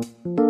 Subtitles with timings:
[0.00, 0.49] กำ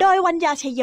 [0.00, 0.82] โดยวัญญาชยโย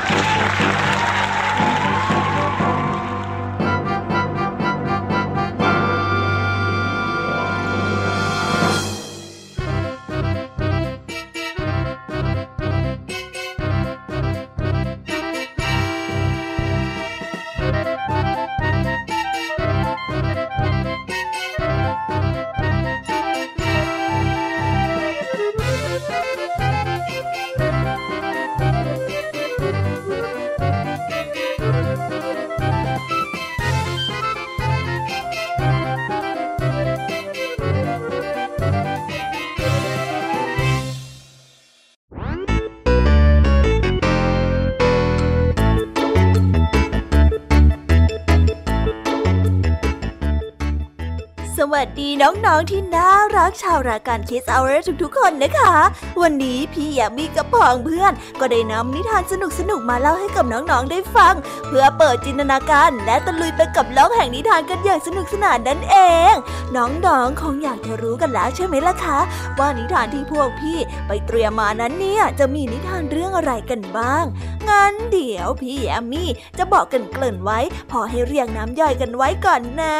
[51.83, 54.71] วัสดีน้องๆที่น่ารักชาวรายการคิสเอาเร
[55.03, 55.75] ทุกๆคนนะคะ
[56.21, 59.33] วันนี้พี่ยามีกับพองเพื่อน ก็ได้นำนิทานส
[59.69, 61.33] นุกๆมาเล่าให้กับน้องๆได้ฟัง
[61.67, 65.95] เพื่อเปิดจินตนาการและตะลุยไปกับโลกแห่งนิทานกันอย่างสนุกสนานนั่นเอ
[66.31, 66.33] ง
[66.75, 69.19] น้องๆคงอยากจะรู้กันแล้วใช่ไหมล่ะคะ
[69.59, 70.77] ว่านิทานที่พวกพี่
[71.07, 74.25] ไปเตรียมมานั้นเนี่ยจะมีนิทานเรื่องอะไรกันบ้าง
[74.69, 77.59] งั้นเดี๋ยวพี่แอมมี่จะบอกกันเกริ่นไว้
[77.91, 79.97] พอให้เรียงน้ำย่อยกันไว้ก่อนนะ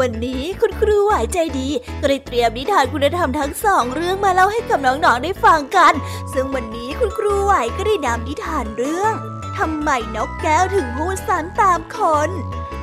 [0.00, 1.68] วันนี้คุณครูไหวใจดี
[2.00, 5.92] ก็ได้เตรียมนิทานคุณธรรมทั้งสองเรื่องมาเล่าให้กับน้องๆได้ฟังกัน
[6.32, 9.14] ซึ่งวันนี้คุณครูไหวก็ได้นำนิทานเรื่อง
[9.58, 11.98] ทำไมนกแก้วถึงพูดสารตามค
[12.28, 12.30] น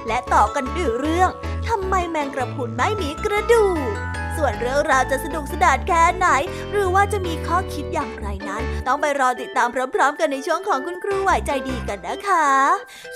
[0.08, 1.30] และต่อกันด้วยเรื่อง
[1.68, 3.80] ทำไมแมงกระพุนไม่มีกระดูก
[4.44, 6.28] ส่วนเรื่องราวจะสนุกสนานแค่ไหน
[6.72, 12.48] หรือว่าจะมีข้อคิดอย่างไรนั้น ต้องไปรอติดตามพร้อมๆ กันในช่วงของคุณครูไหวใจดีกันนะคะ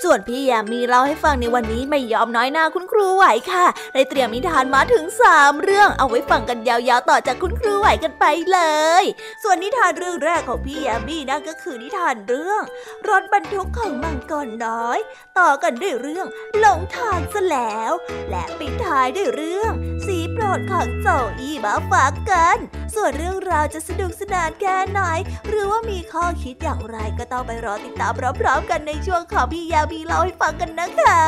[0.02, 8.60] ส่วนพี่ยามีเล่าให้ฟังในวันนี้ไม่ยอมน้อยหน้าคุณครูไหวค่ะได้เตรียมนิทานมาถึง 3 เรื่องเอาไว้ฟังกันยาวๆต่อจากคุณครูไหวกันไปเล
[9.02, 9.04] ย
[9.42, 12.62] ส่วนนิทานเรื่องแรกของพี่ยามีนั่นก็คือนิทานเรื่อง
[13.08, 14.98] รถบรรทุกของมังกรน้อย
[15.38, 16.26] ต่อกันด้วยเรื่อง
[16.58, 17.92] หลงทางซะแล้ว
[18.30, 19.72] และปิดท้ายด้วยเรื่อง
[20.06, 21.08] สีโปรดของโจ
[21.40, 22.56] อี้มาฝากกัน
[22.94, 25.00] ส่วนเรื่องราวจะสนุกสนานแค่ไหน
[25.48, 31.20] หรือว่ามีข้อคิดอย่างไรก็ต้องไปรอติดตามพร้อมๆกันในช่วงของพี่ยามีเล่าให้ฟังกันนะคะ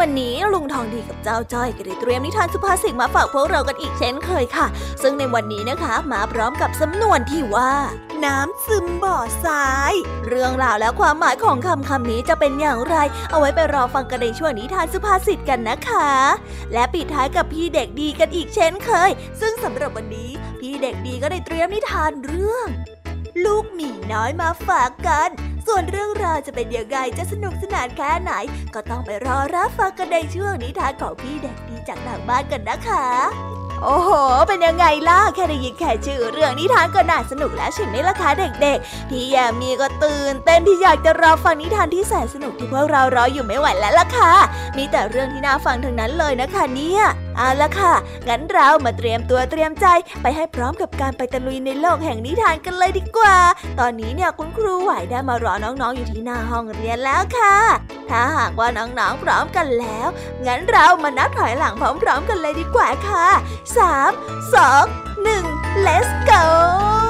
[0.00, 4.66] วันนี้ลุงทองดีกับเจ้าจ้อยก็ได้เตรียมนิทานสุภาษิตมาฝากพวกเรากันอีกเช่นเคยค่ะ
[5.02, 7.72] ซึ่งในวันนี้นะคะ มาพร้อมกับสำนวนที่ว่า
[8.24, 9.92] น้ำซึมบ่อทราย
[10.26, 12.96] เรื่องราวและความหมายของคำคำนี้จะเป็นอย่างไร
[13.30, 16.10] เอาไว้ไปรอฟังกันในช่วงนิทานสุภาษิตกันนะคะ
[16.72, 19.10] และปิดท้ายกับพี่เด็กดีกันอีกเช่นเคย
[19.40, 20.30] ซึ่งสำหรับวันนี้
[20.60, 22.66] พี่เด็กดีก็ได้เตรียมนิทานเรื่อง
[23.44, 25.30] ลูกหมีน้อยมาฝากกัน
[25.66, 28.32] ส่วนเรื่องราวจะเป็นยังไงจะสนุกสนานแค่ไหน
[28.74, 33.04] ก็ต้องไปรอรับฟังกันในช่วงนิทานของพี่เด็กดีจากทางบ้านกันนะคะ
[33.84, 34.10] โอ้โห
[34.48, 38.30] เป็นยังไงล่ะ แค่ได้ยินแค่ชื่อเรื่องนิทานก็น่าสนุกแล้วใช่ไหมล่ะคะ
[38.62, 44.32] เด็กๆ พี่แยมมีก็ตื่นเต้นที่อยากจะรอฟังนิทานที่แสนสนุกที่พวกเรารออยู่ไม่ไหวแล้วล่ะค่ะ
[44.76, 47.02] มีแต่เรื่องที่น่าฟังทั้งนั้นเลยนะคะเนี่ย
[47.36, 47.94] เอาละค่ะ
[48.28, 49.86] งั้นเรามาเตรียมตัวเตรียมใจ
[50.22, 53.36] ไปให้พร้อมกับการไปตะลุยในโลกแห่งนิทานกันเลยดีกว่า
[53.78, 57.56] ตอนนี้เนี่ยคุณครูไหวได้มารอน้องๆอยู่ที่หน้าห้องเรียนแล้วค่ะ
[58.10, 60.08] ถ้าหากว่าน้องๆพร้อมกันแล้ว
[60.46, 63.26] งั้นเรามานับถอยหลังพร้อมๆกันเลยดีกว่าค่ะ
[63.76, 67.09] 3 2 1 let's go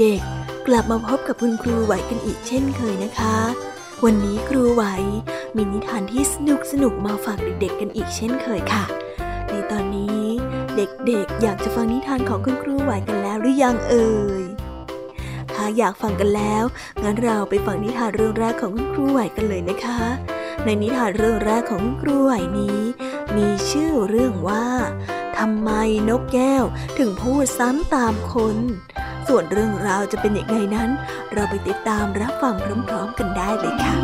[0.00, 3.36] เด็กๆ กลับมาพบกับคุณครูไหวกันอีกเช่นเคยนะคะ
[4.04, 4.82] วันนี้ครูไหว
[5.56, 8.84] มีนิทานที่สนุกสนุกมาฝากเด็กๆ กันอีกเช่นเคยค่ะ
[9.50, 10.20] ในตอนนี้
[10.76, 14.10] เด็กๆ อยากจะฟังนิทานของคุณครูไหวกันแล้วหรือยังเอ่
[14.42, 14.44] ย
[15.54, 16.64] ถ้าอยากฟังกันแล้ว
[17.02, 20.00] งั้นเราไปฟังนิทานเรื่องแรกของคุณครูไหวกันเลยนะคะ
[20.64, 22.80] ในนิทานเรื่องแรกของคุณครูไหวนี้
[23.36, 24.66] มีชื่อเรื่องว่า
[25.38, 25.70] ทำไม
[26.08, 26.64] นกแก้ว
[26.98, 28.58] ถึงพูดซ้ำตามคน
[29.28, 30.90] ส่วนเรื่องราวจะเป็นอย่างไรนั้น
[31.32, 32.54] เราไปติดตามรับฟัง
[32.88, 33.96] พร้อม ๆ กันได้เลยค่ะ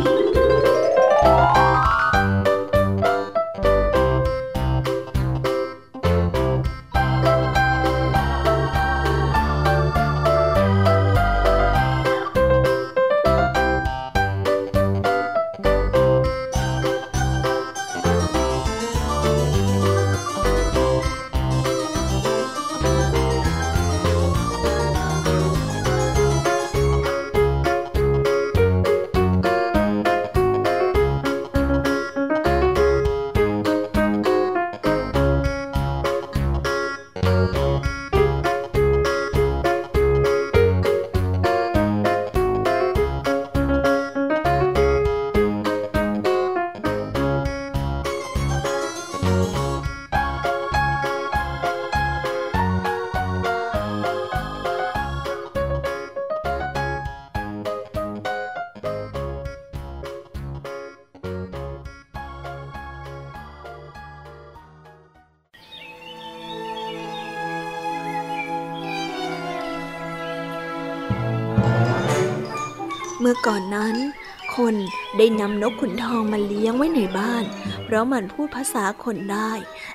[75.23, 77.43] ได้นำนกขุนทองมาเลี้ยงไว้ในบ้าน
[77.85, 79.51] เพราะมันพูดภาษาคนได้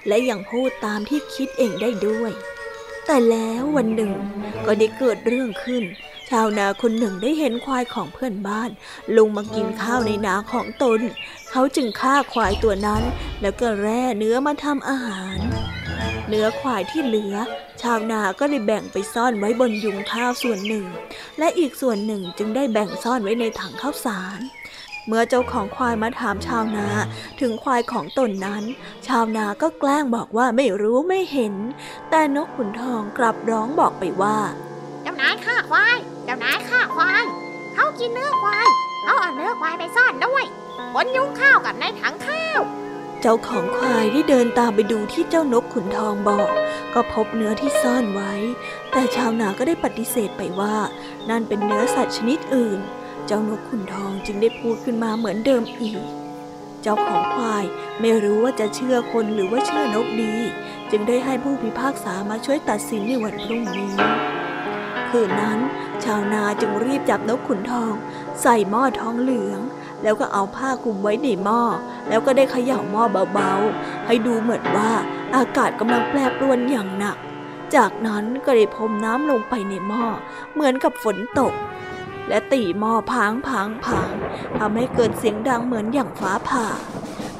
[0.06, 2.32] และยังพูดตามที่คิดเองได้ด้วย
[3.06, 4.12] แต่แล้ววันหนึ่ง
[4.66, 5.84] ก็ได้เกิดเรื่องขึ้น
[6.30, 8.70] ชาวนาคนหนึ่งได้เห็นควายของเพื่อนบ้าน
[9.16, 11.00] ลงมากินข้าวในนาของตน
[11.50, 13.02] เขาจึงฆ่าควายตัวนั้น
[13.42, 15.38] แล้วก็แร่เนื้อมาทำอาหาร
[16.28, 17.34] เนื้อควายที่เหลือ
[17.82, 20.86] ชาวนาก็ได้แบ่งไปซ่อนไว้บนยุงข้าวส่วนหนึ่ง
[21.38, 24.40] และอีกส่วนหนึ่งจึงได้แบ่งซ่อนไว้ในถังข้าวสาร
[25.08, 26.86] เมื่อเจ้าของควายมาถามชาวนา
[27.40, 28.62] ถึงควายของตนนั้น
[29.06, 31.54] ชาวนาก็แกล้งบอกว่าไม่รู้ไม่เห็น
[32.10, 34.38] แต่นกขุนทองกลับร้องบอกไปว่า
[35.02, 37.24] เจ้านายฆ่าควาย เจ้านายฆ่าควาย
[37.74, 38.66] เขากินเนื้อควาย
[39.02, 40.44] เขาเอาเนื้อควายไปซ่อนด้วย
[40.94, 42.60] บนยุ้งข้าวกับในถังข้าว
[43.20, 46.50] เจ้าของควายได้เดินตามไปดูที่เจ้านกขุนทองบอก
[46.94, 48.32] ก็พบเนื้อที่ซ่อนไว้
[48.90, 50.76] แต่ชาวนาก็ได้ปฏิเสธไปว่า
[51.30, 52.80] นั่นเป็นเนื้อสัตว์ชนิดอื่น
[53.30, 56.00] เจ้านกขุนทองจึงได้พูดขึ้นมาเหมือนเดิมอีก
[56.82, 57.64] เจ้าของควาย
[58.00, 60.34] ไม่รู้ว่าจะเชื่อคนหรือว่าเชื่อนกดี
[60.90, 63.92] จึงได้ให้ผู้พิพากษามาช่วยตัดสินในวันพรุ่งนี้
[65.08, 65.58] คืนนั้น
[66.04, 67.92] ชาวนาจึงรีบจับนกขุนทอง
[68.42, 69.60] ใส่หม้อทองเหลือง
[70.02, 71.62] แล้วก็เอาผ้าคลุมไว้ในหม้อ
[72.08, 73.02] แล้วก็ได้เขย่าหม้อ
[73.34, 74.90] เบาๆ ให้ดูเหมือนว่า
[75.36, 77.16] อากาศกำลังแปรปรวนอย่างหนัก
[77.76, 80.04] จากนั้นก็ได้พรมน้ำลงไปในหม้อ
[80.52, 81.52] เหมือนกับฝนตก
[82.28, 84.14] และตีหม้อพางพางพาง
[84.58, 86.66] ทำให้เกิดเสียงดังเหมือนอย่างฟ้าผ่า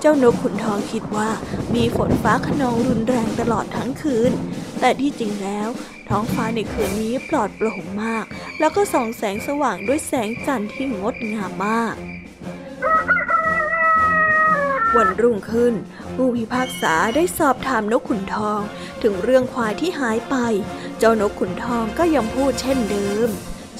[0.00, 1.30] เจ้านกขุนทองคิดว่า
[1.74, 4.32] มีฝนฟ้าขนองรุนแรงตลอดทั้งคืน
[4.80, 5.68] แต่ที่จริงแล้ว
[6.08, 8.24] ท้องฟ้าในคืนนี้ปลอดโปร่งมาก
[8.58, 11.96] แล้วก็ส่องแสงสว่างด้วยแสงจันทร์ที่งดงามมาก
[14.96, 15.74] วันรุ่งขึ้น
[16.14, 18.60] ผู้พิพากษาได้สอบถามนกขุนทอง
[19.02, 20.36] ถึงเรื่องควายที่หายไป
[20.98, 23.28] เจ้านกขุนทองก็ยังพูดเช่นเดิม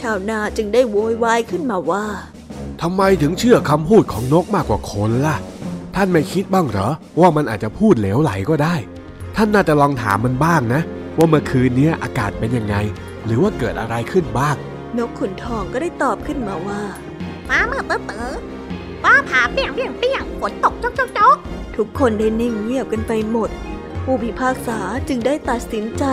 [0.03, 2.07] ชาวนาจึงได้โวยวายขึ้นมาว่า
[2.83, 5.37] ทำไมถึงเชื่อคำพูดของนกมากกว่าคนล่ะ
[5.95, 6.89] ท่านไม่คิดบ้างเหรอ
[7.21, 8.75] ว่ามันอาจจะพูดเหลวไหลก็ได้
[9.37, 10.83] ท่านน่าจะลองถามมันบ้างนะ
[11.19, 12.77] ว่าเมื่อคืนนี้อากาศเป็นยังไง
[13.25, 14.57] หรือว่าเกิดอะไรขึ้นบ้าง
[14.99, 16.81] นกขุนทองก็ได้ตอบขึ้นมาว่า
[17.49, 18.31] ฟ้ามืดตื้อตื้อ
[19.03, 21.37] ฟ้าผ่าเปี้ยงเปี้ยงเปี้ยงฝนตกจกจกจก
[21.77, 23.51] ทุกคนได้นิ่งเงียบกันไปหมด
[24.05, 24.79] ผู้พิพากษา
[25.09, 26.05] จึงได้ตัดสินใจ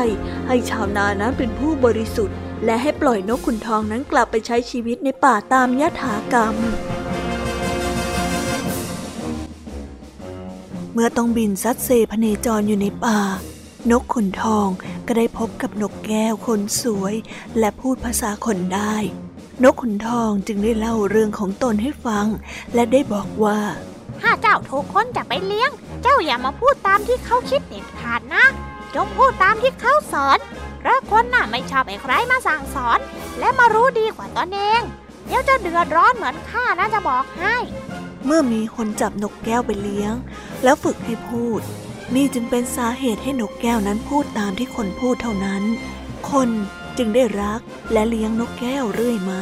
[0.47, 6.55] ให้ชาวนานั้นเป็นผู้บริสุทธิ์ และให้ปล่อยนกขุนทองนั้นกลับไปใช้ชีวิตในป่าตามยถากรรม
[10.93, 13.19] เมื่อต้องบินซัดเซพเนจรอยู่ในป่า
[13.91, 14.67] นกขุนทอง
[15.07, 17.15] ก็ได้พบกับนกแก้วคนสวย
[17.59, 18.95] และพูดภาษาคนได้
[19.63, 22.25] นกขุนทองจึงได้เล่าเรื่องของตนให้ฟัง
[22.73, 23.59] และได้บอกว่า
[24.21, 25.71] ถ้าเจ้าถูกคนจับไปเลี้ยง
[26.01, 28.45] เจ้าอย่ามาพูดตามที่เขาคิดเด็ดขาดนะ
[28.95, 30.39] จงพูดตามที่เขาสอน
[30.79, 32.99] เพราะคนน่ะไม่ชอบไอ้ใครมาสั่งสอน
[33.39, 34.81] และมารู้ดีกว่าตนเอง
[35.27, 37.55] เดี๋ยวจะเดือดร้อนเหมือนข้านะจะบอกให้
[38.25, 40.13] เมื่อมีคนจับนกแก้วไปเลี้ยง
[40.63, 41.61] แล้วฝึกให้พูด
[42.15, 45.63] นี่จึงเป็นสาเหตุให้นกแก้วนั้นพูดตามที่คนพูดเท่านั้น
[46.31, 46.49] คน
[46.97, 47.61] จึงได้รัก
[47.91, 49.41] และเลี้ยงนกแก้วเรื่อยมา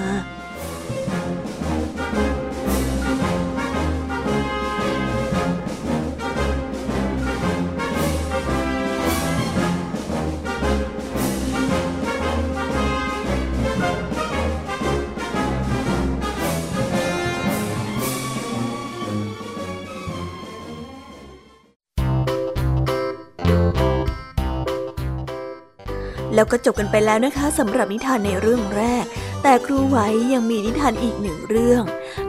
[26.33, 29.05] แล้วก็จบกันไปแล้วนะคะสำหรับนิทานในเรื่องแรก
[29.43, 29.97] แต่ครูไหว
[30.33, 31.83] ยังมีนิทานอีกหนึ่งเรื่อง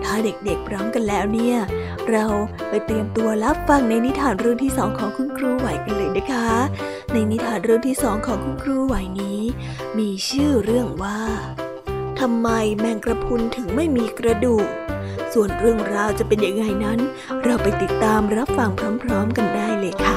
[0.05, 1.59] ถ้าเด็กๆพร้อมกันแล้วเนี่ย
[2.11, 2.25] เรา
[2.69, 6.49] ไปเตรียมตัวรับฟังในนิทานเรื่องที่สองของคุณครูไหวกันเลยนะคะ
[7.13, 9.41] ในนิทานเรื่องที่สองของคุณครูไหวนี้
[9.99, 11.21] มีชื่อเรื่องว่า
[12.21, 14.69] ทำไมแมงกระพุนถึงไม่มีกระดูก
[15.33, 17.01] ส่วนเรื่องราวจะเป็นยังไงนั้น
[17.45, 18.71] เราไปติดตามรับฟัง
[19.03, 20.17] พร้อม ๆ กันได้เลยค่ะ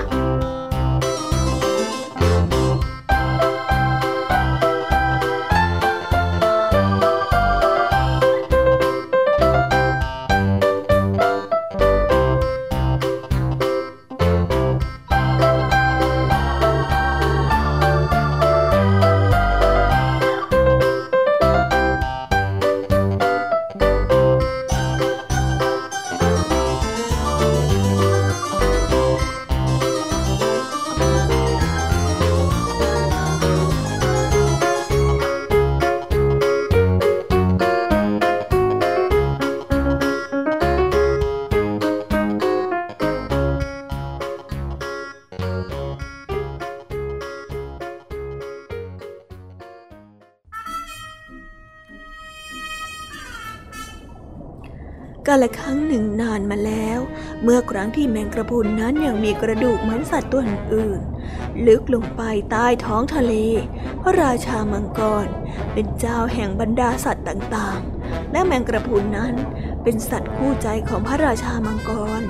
[57.98, 60.42] ที่แมงกระพุนนั้นยังมีกระดูกเหมือนสัตว์ตัว
[60.74, 61.00] อื่น
[61.68, 63.34] ลึกลงไปใต้ท้องทะเล
[64.01, 65.27] พระราชามังกร
[65.74, 69.34] เป็นเจ้าแห่งบรรดาสัตว์ต่างๆ และแมงกระพุนนั้น
[69.84, 72.22] เป็นสัตว์คู่ใจของพระราชามังกร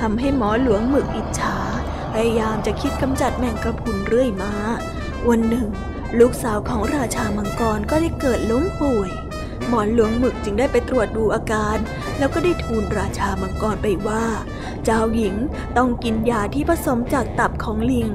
[0.00, 1.56] ทำให้หมอหลวงหมึกอิจฉา
[2.12, 4.54] พยายามจะคิดกำจัดแมงกระพุนเรื่อยมา
[5.28, 5.68] วันหนึ่ง
[6.18, 9.10] ลูกสาวของราชามังกรก็ได้เกิดล้มป่วย
[9.68, 11.76] หมอนหลวงหมึกจึงได้ไปตรวจดูอาการ
[12.18, 14.24] แล้วก็ได้ทูลราชามังกรไปว่า
[14.90, 15.36] เจ้าหญิง
[15.76, 18.08] ต้องกินยาที่ผสมจากตับของลิง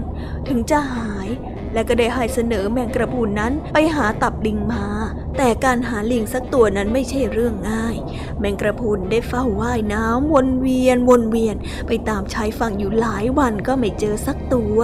[0.47, 1.27] ถึงจะหาย
[1.73, 4.85] และก็ได้ให้เสนอแมงกระพูนนั้นไปหาตับลิงมา
[5.37, 7.95] แต่การหาลิงสักตัวนั้นไม่ใช่เรื่องง่าย
[8.39, 11.55] แมงกระพูนได้เฝ้าว่ายน้ำวนเวียนวนเวียน
[11.87, 14.77] ไปตามชายฝั่งอยู่หลายวันก็ไม่เจอสักตัว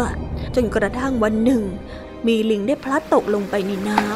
[0.56, 1.64] จนกระทั่งวันหนึ่ง
[2.28, 4.14] มีลิงได้พลัดตกลงไปในน้ำ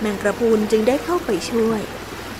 [0.00, 1.82] แมงกระพูนจึงได้เข้าไปช่วย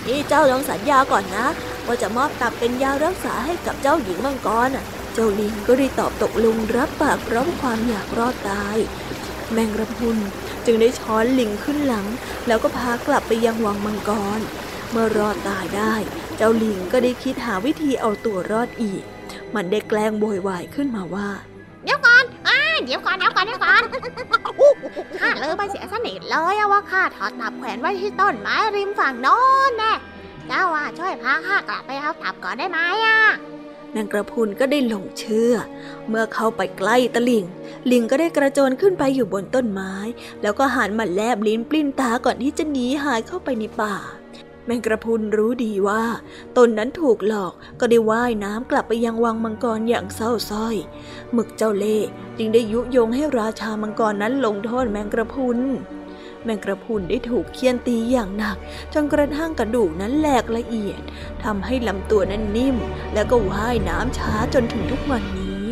[0.07, 1.47] นี่เจ้าลองสัญญาก่อนนะ
[1.85, 4.69] ว่าจะมอบตับเป็นยารักษาให้กับเจ้าหญิงมังกร
[5.13, 8.77] เจ้าลิงก็ได้ตอบตกลงรับปากพร้อมความอยากรอดตาย
[9.51, 10.17] แมงกระพุน
[10.65, 12.05] จึงได้ช้อนลิงขึ้นหลัง
[12.47, 14.39] แล้วก็พากลับไปยังวังมังกร
[14.91, 15.93] เมื่อรอดตายได้
[16.37, 19.03] เจ้าลิงก็ได้คิดหาวิธีเอาตัวรอดอีก
[19.55, 21.29] มันได้แกล้งโวยวายขึ้นมาว่า
[21.83, 22.23] เดี๋ยวก่อน
[22.83, 23.81] เดี๋ยวก่อนเดี๋ยวก่อนเดี๋ยวก่อน
[25.19, 29.39] ข้าเลยไปเสียสนิทเลยว่าข้าถอดตับแขวนไว้ที่ต้นไม้ริมฝั่งโน้
[29.69, 29.93] นแน่
[30.47, 33.19] เจ้าว่าช่วยพาข้ากลับไปเอาตับก่อนได้ไหมอะ
[33.95, 35.53] นางกระพุนก็ได้หลงเชื่อ
[36.09, 37.45] เมื่อเข้าไปใกล้ตะลิง
[37.91, 39.93] ลิงก็ได้กระโจนขึ้นไปอยู่บนต้นไม้
[40.41, 43.95] แล้วก็หันมาแลบลิ้นปลิ้นตาก่อนที่จะหนีหายเข้าไปในป่า
[44.65, 46.03] แมงกระพุนรู้ดีว่า
[46.57, 50.75] ตนนั้นถูกหลอกก็ได้ว่ายน้ำกลับไปยังวังมังกรอย่างเศร้าส้อย
[51.33, 51.97] หมึกเจ้าเล่
[52.37, 55.59] จึงได้ยุยงให้ราชามังกรนั้นลงโทษแมงกระพุน
[56.43, 58.57] แมงกระพุนได้ถูกเคี่ยนตีอย่างหนัก
[58.93, 61.01] จนกระทั่งกระดูกนั้นแหลกละเอียด
[61.43, 62.77] ทำให้ลำตัวนั้นนิ่ม
[63.13, 65.63] แล้วก็ว่ายน้ำช้าจนถึงทุกวันนี้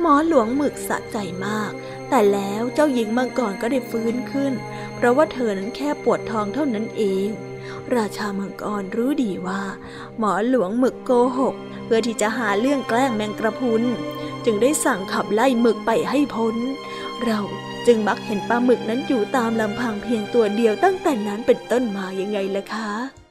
[0.00, 1.72] หมอหลวงหมึกสะใจมาก
[2.08, 4.52] แต่แล้วเจ้าหญิงมังกรก็ได้ฟื้นขึ้น
[5.02, 7.28] ราะว่าเธอนั้นแค่ปวดท้องเท่านั้นเอง
[7.96, 9.62] ราชามังกรรู้ดีว่า
[10.18, 13.82] หมอหลวงหมึกโกหก เพื่อที่จะหาเรื่องแกล้งแมงกระพุน
[14.44, 16.56] จึงได้สั่งขับไล่หมึกไปให้พ้น
[17.24, 17.40] เรา
[17.86, 23.21] จึงมักเห็นปลาหมึกนั้นอยู่ตามลำพังเพียงตัวเดียวตั้งแต่นั้นเป็นต้นมายังไงล่ะคะ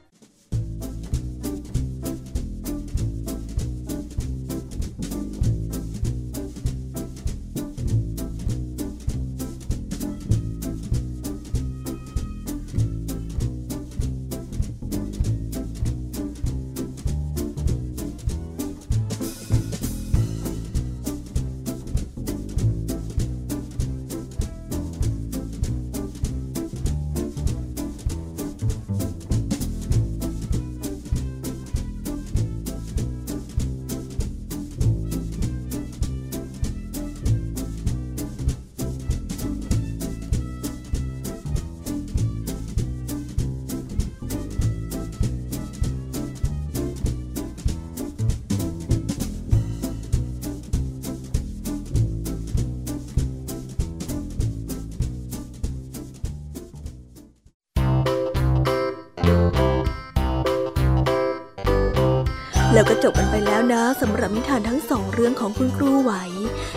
[63.72, 66.12] นะสำหรับนิทานทั้งสองเรื่องของคุณครูไหว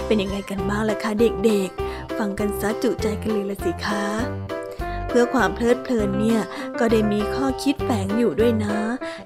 [0.05, 1.12] เป็นยังไงกันบ้างล่ะคะ
[1.45, 4.05] เด็กๆ ฟังกันซะจุใจกันเลยละสิคะ
[5.08, 6.41] เพื่อความเพลิดเพลินเนี่ย
[6.79, 8.77] ก็ได้มีข้อคิดแฝงอยู่ด้วยนะ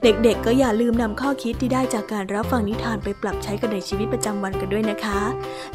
[0.03, 5.21] เด็กๆ ก็อย่าลืมนำข้อคิดที่ได้จากการรับฟังนิทานไปปรับใช้กันในชีวิตประจำวันกันด้วยนะคะ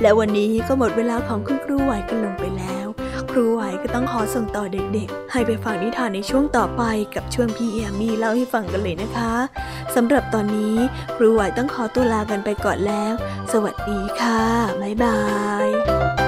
[0.03, 2.74] และวันนี้ก็หมดเวลาของคุณครูไหวกันลงไปแล้ว
[3.37, 6.83] ครูไหวก็ต้องขอส่งต่อเด็กๆ ให้ไปฟังนิทานในช่วงต่อไป
[7.15, 9.33] กับช่วงพี่เอมี่เล่าให้ฟังกันเลยนะคะ
[9.95, 10.77] สำหรับตอนนี้
[11.17, 13.13] ครูไหวต้องขอตัวลากันไปก่อนแล้ว
[13.53, 14.43] สวัสดีค่ะ
[14.83, 15.19] บ๊ายบา
[15.67, 16.24] ย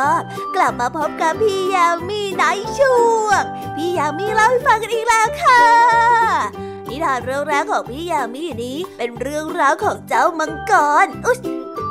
[0.00, 2.44] กันอีกรอบกลับมาพบกับพี่ยามีใน
[2.78, 3.42] ช่วง
[3.76, 5.64] พี่ยามีเล่าให้ฟังกันอีกแล้วค่ะ
[6.88, 10.72] นิทานเรื่องแรกของพี่ยามีนี้เป็นเรื่องราวของเจ้ามังก
[11.04, 11.38] ร อุ๊ย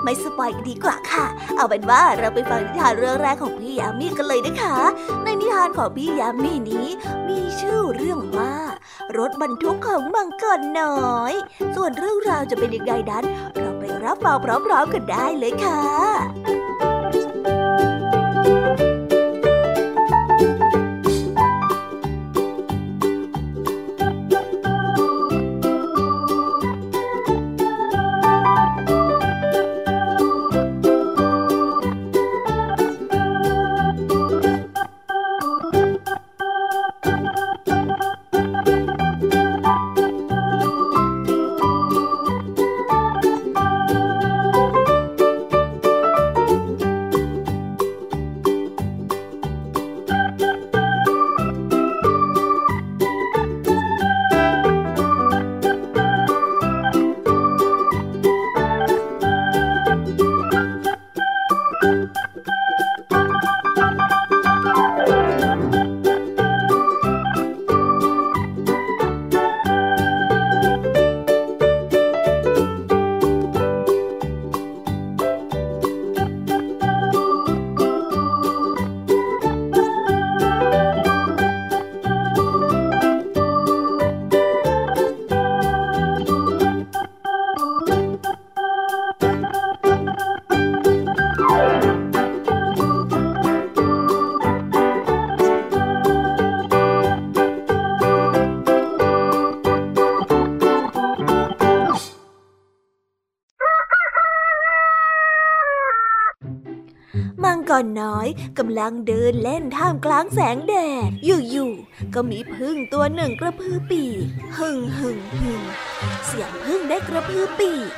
[0.04, 4.76] ไม่สปอยกันดีกว่าค่ะ เอาเป็นว่าเราไปฟังนิทานเรื่องแรกของพี่ยามีกันเลยนะคะ
[5.24, 6.88] ในนิทานของพี่ยามีนี้
[7.28, 8.54] มีชื่อเรื่องว่า
[9.17, 11.34] รถบรรทุกของมังกรน้อย
[11.76, 13.24] ส่วนเรื่องราวจะเป็นยังไงนั้น
[13.56, 16.59] เราไปรับฟังพร้อมๆกันได้เลยค่ะ
[107.80, 110.76] อนน้อยกำลังเดินเล่นท่ามกลางแสงแด
[111.10, 114.26] ด อยู่ๆ ก็มีพึ่งตัวหนึ่งกระพือปีก
[114.58, 115.62] หึ่งหึ่งหึ่ง
[116.26, 117.92] เสียงพึ่งได้กระพือปีก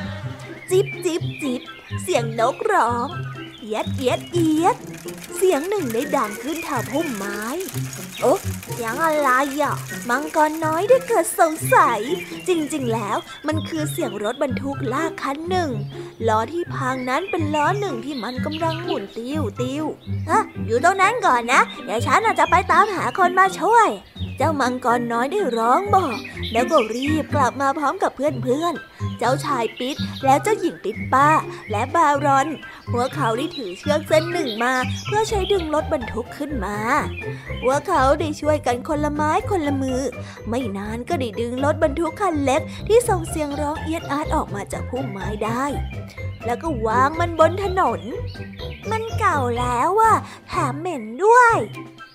[0.71, 1.61] จิบจิบจิบ
[2.01, 3.07] เสียงนกร้อง
[3.59, 4.75] เอียดเอียดเอียด
[5.35, 7.41] เสียงหนึ่งได้ดังขึ้นแถวพุ่มไม้
[8.21, 8.39] โอ๊ะ
[8.71, 9.29] เสียงอะไร
[9.61, 9.75] อะ
[10.09, 11.99] มังกรน้อยได้เกิดสงสัย
[12.47, 15.71] จริงๆ แล้วมันคือเสียงรถบรรทุกลากคันหนึ่ง
[16.27, 19.85] ล้อที่พังนั้นเป็นล้อหนึ่งที่มันกำลังหมุนติ้วติ้ว
[20.29, 23.89] อะอยู่ตรงนั้นก่อนนะ เดี๋ยวฉันอาจจะไปตามหาคนมาช่วย
[24.37, 26.17] เจ้ามังกรน้อยได้ร้องบอก
[26.53, 31.29] แล้วก็รีบกลับมาพร้อมกับเพื่อนๆ เจ้าชายปิดและเจ้าหญิงปิดป้า
[31.71, 32.47] และบารอน
[32.91, 34.73] พวกเขาได้ถือเชือกเส้นหนึ่งมา
[35.05, 36.77] เพื่อใช้ดึงรถบรรทุกขึ้นมา
[37.61, 40.01] พวกเขาได้ช่วยกันคนละไม้คนละมือ
[40.49, 45.65] ไม่นานก็ได้ดึงรถบรรทุกคันเล็ก ที่ส่งเสียงร้องเอียดอาร์ตออกมาจากพุ่มไม้ได้
[46.45, 48.01] แล้วก็วางมันบนถนน
[48.91, 50.15] มันเก่าแล้วอะ
[50.47, 51.55] แถมเหม็นด้วย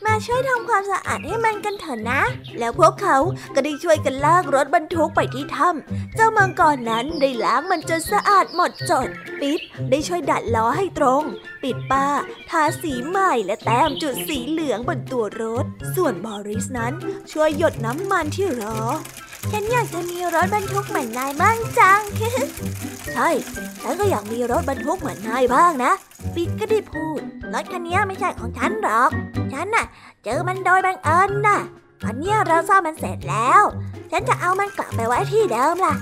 [0.06, 2.22] มาช่วยทำความสะอาดให้มันกันเถอะนะ
[2.58, 3.16] แล้วพวกเขา
[3.54, 9.08] ก็ได้ช่วยกันลากรถบรรทุกไปที่ถ้ำเจ้ามังกรนั้นได้ล้างมันจนสะอาดหมดจด
[9.40, 11.22] ปิ๊บได้ช่วยดัดล้อให้ตรง
[11.62, 12.06] ปิดป้า
[12.50, 15.64] ทาสีใหม่และแต้มจุดสีเหลืองบนตัวรถ
[15.94, 16.92] ส่วนบอริสนั้น
[17.32, 18.78] ช่วยหยดน้ำมันที่ล้อ
[19.52, 22.00] ฉันอยากจะมีรถบรรทุกเหมือนนายบ้างจัง
[23.14, 23.28] ใช่
[23.82, 25.92] ฉันก็อยากมีรถบรรทุกเหมือนนายบ้างนะ
[26.34, 27.20] ปิดก็ได้พูด
[27.52, 29.10] รถคันนี้ไม่ใช่ของฉันหรอก
[29.52, 29.86] ฉันน่ะ
[30.24, 31.60] เจอมันโดยบังเอิญน่ะ
[32.02, 33.62] ตอนนี้เราซ่อมมันเสร็จแล้ว
[34.10, 35.94] ฉันจะเอามันกลับไปไว้ที่เดิมล่ะ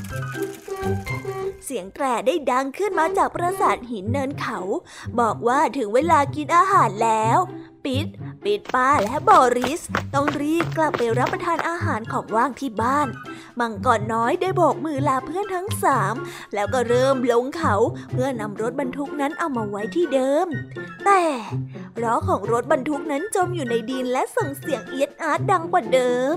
[1.64, 4.59] เสียงแตรได้ดังขึ้นมาจากปราสาทหินเนินเขา
[5.20, 7.38] บอกว่าถึงเวลากินอาหารแล้ว
[7.85, 8.07] ปิด
[8.44, 9.81] ปิดป้าและบอริส
[10.14, 13.09] ต้องรีบกลับไปรับประทานอาหารของว่างที่บ้าน
[13.61, 16.14] มังกรน้อยได้โบกมือลาเพื่อนทั้งสาม
[16.55, 17.75] แล้วก็เริ่มลงเขา
[18.12, 20.47] เพื่อนำรถบรรทุกนั้นเอามาไว้ที่เดิม
[21.05, 21.23] แต่
[22.03, 26.37] ล้อของรถบรรทุกนั้นจมอยู่ในดินและส่งเสียงเอียดอาร์ตดังกว่าเดิม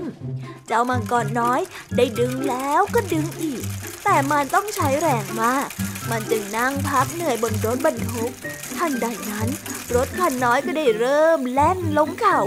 [0.66, 1.60] เจ้ามังกรน้อย
[1.96, 3.62] ได้ดึงแล้วก็ดึงอีก
[4.04, 5.68] แต่มันต้องใช้แรงมาก
[6.10, 8.32] มันจึงนั่งพักเหนื่อยบนรถบรรทุก
[8.76, 9.48] ทันใดนั้น
[9.94, 12.40] รถคันน้อยก็ได้เริ่มแล่นลงเขา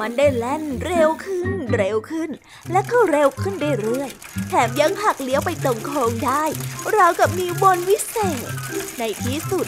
[0.00, 2.30] มันได้แล่นเร็วขึ้นเร็วขึ้น
[2.72, 6.44] และก็เร็วขึ้นเรื่อยๆ แถมยังหักเลี้ยวไปตรงโค้งได้
[6.96, 8.44] ราวกับมีบนวิเศษ
[8.98, 9.66] ในที่สุด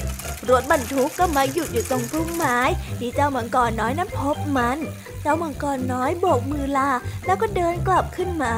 [0.51, 2.59] รถบรรทุกก็มาหยุดอยู่ตรงพุ่มไม้
[3.01, 4.79] ที่เจ้ามังกรน้อยนั้นพบมัน
[5.23, 6.91] เจ้ามังกรน้อยโบกมือลา
[7.27, 8.55] แล้วก็เดินกลับขึ้นมา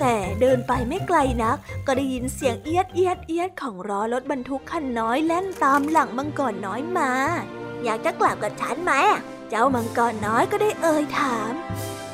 [0.00, 1.56] แต่เดินไปไม่ไกลนัก
[1.86, 7.10] ก็ได้ยินเสียงเอียดเอียดเอียดของล้อรถบรรทุกคันน้อยแล่นตามหลังมังกรน้อยมา
[7.84, 8.92] อยากจะกลับกับฉันไหม
[9.50, 11.52] เจ้ามังกรน้อยก็ได้เอ่ยถาม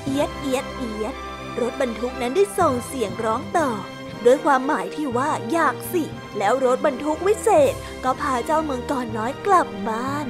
[0.04, 1.14] เอียดเอียดเอียด
[1.60, 3.82] รถบรรทุกนั้นได้ส่งเสียงร้องตอบ
[4.24, 6.04] ด้วยความหมายที่ว่าอยากสิ
[6.38, 10.26] แล้วรถบรรทุกวิเศษ ก็พาเจ้าเมืองกรน้อยกลับบ้าน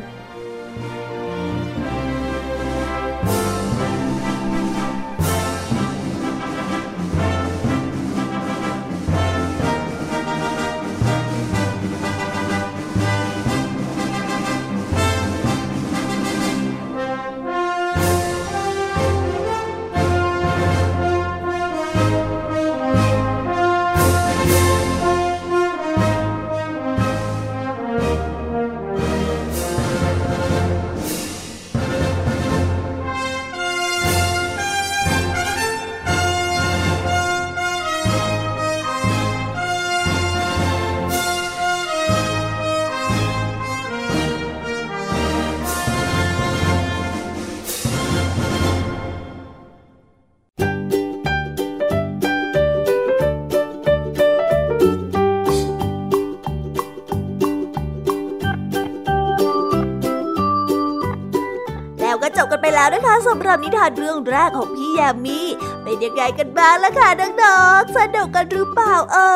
[63.37, 65.40] ำหรับนิทานเรื่องแรกของพี่ยามี
[65.83, 67.09] เป็นยังไงกันบ้างล่ะคะ
[67.42, 69.33] น้องๆสนุกกันหรือเปล่าเอ่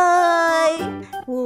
[0.70, 0.72] ย
[1.26, 1.44] โอ้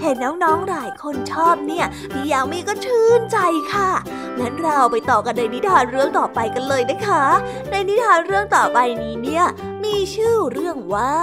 [0.00, 3.38] เห็นน้องๆหลายคนชอบเนี่ย พี่ยามีก็ชื่นใจ
[3.72, 3.90] ค่ะ
[4.38, 7.24] งั้นเราไปต่อกันในนิทานเรื่องต่อไปกันเลยนะคะ
[7.70, 9.44] ในนิทานเรื่องต่อไปนี้เนี่ย
[9.84, 11.16] มีชื่อเรื่องว่า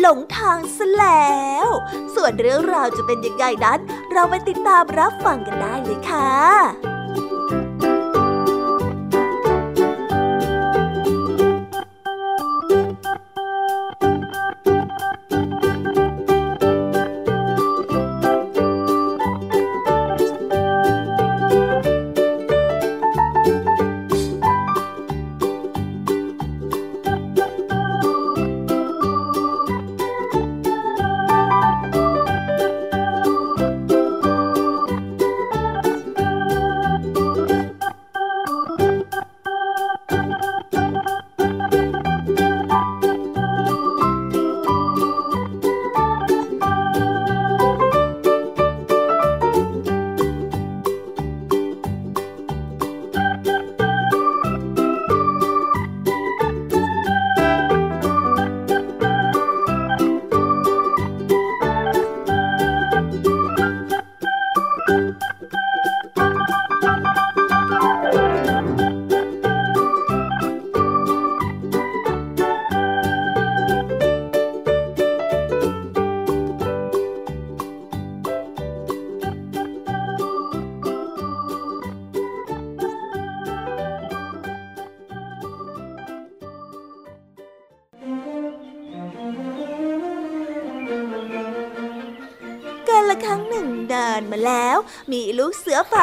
[0.00, 1.68] หลงทางซะแล้ว
[2.14, 3.78] ส่วนเรื่องราวจะเป็นยังไงนั้น
[4.12, 6.89] เราไปติดตามรับฟังกันได้เลยค่ะ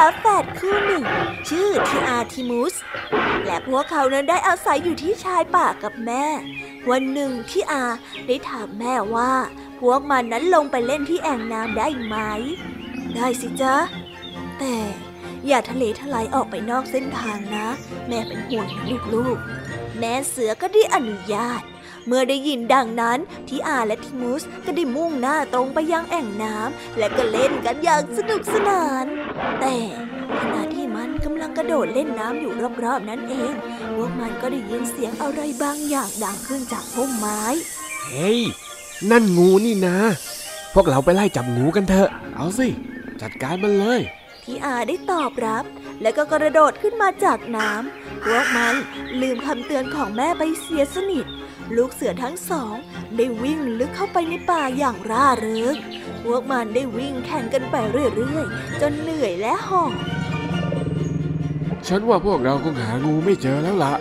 [0.02, 1.04] าแฝดคู่หนึ่ง
[1.48, 2.74] ชื่อทีอาทิมุส
[3.46, 6.24] และพวกเขานั้นได้อาศัยอยู่ที่ชายป่ากับแม่
[6.90, 7.84] วันหนึ่งที่อา
[8.26, 9.32] ได้ถามแม่ว่า
[9.80, 12.16] พวกมันนั้นลงไปเล่นที่แอ่งน้ำได้ไหม
[13.14, 13.76] ได้สิจ๊ะ
[14.58, 14.76] แต่
[15.46, 17.66] อย่าทะเลทลายออกไปนอกเส้นทางนะ
[18.08, 18.68] แม่เป็นห่วง
[19.14, 21.62] ลูกๆ แม่เสือก็ได้อนุญาต
[22.08, 23.18] เมื่อได้ยินดังนั้น
[23.48, 29.06] ทิอาและทิมุสก็ได้มุ่งหน้าตรงไปยังแอ่งน้ำและก็เล่นกันอย่างสนุกสนาน
[29.60, 29.76] แต่
[30.40, 32.52] ขณะที่มันกำลังกระโดดเล่นน้ำอยู่
[32.84, 33.52] รอบๆนั้นเอง
[33.94, 37.42] พวกมันก็ได้ยินเสียงอะไรบางอย่างดังขึ้นจากพุ่มไม้
[38.04, 38.40] เฮ้ย
[39.10, 39.98] นั่นงูนี่นะ
[40.74, 42.68] พวกเราไปไล่จับงูกันเถอะ เอาสิ
[43.20, 44.00] จัดการมันเลย
[44.44, 45.64] ที่อาได้ตอบรับ
[46.02, 48.74] แล้วก็กระโดดขึ้นมาจากน้ำพวกมัน
[49.20, 51.26] ลืมคำเตือนของแม่ไปเสียสนิท
[51.76, 52.74] ลูกเสือทั้งสอง
[53.16, 55.76] ได้วิ่งลึกเข้าไปในป่าอย่างร่าเริง
[56.24, 59.92] พวกมันได้วิ่งแข่งกันไปเรื่อยๆ จนเหนื่อยและหอบ
[61.86, 63.92] ฉันว่าพวกเราคงหางูไม่เจอแล้วละ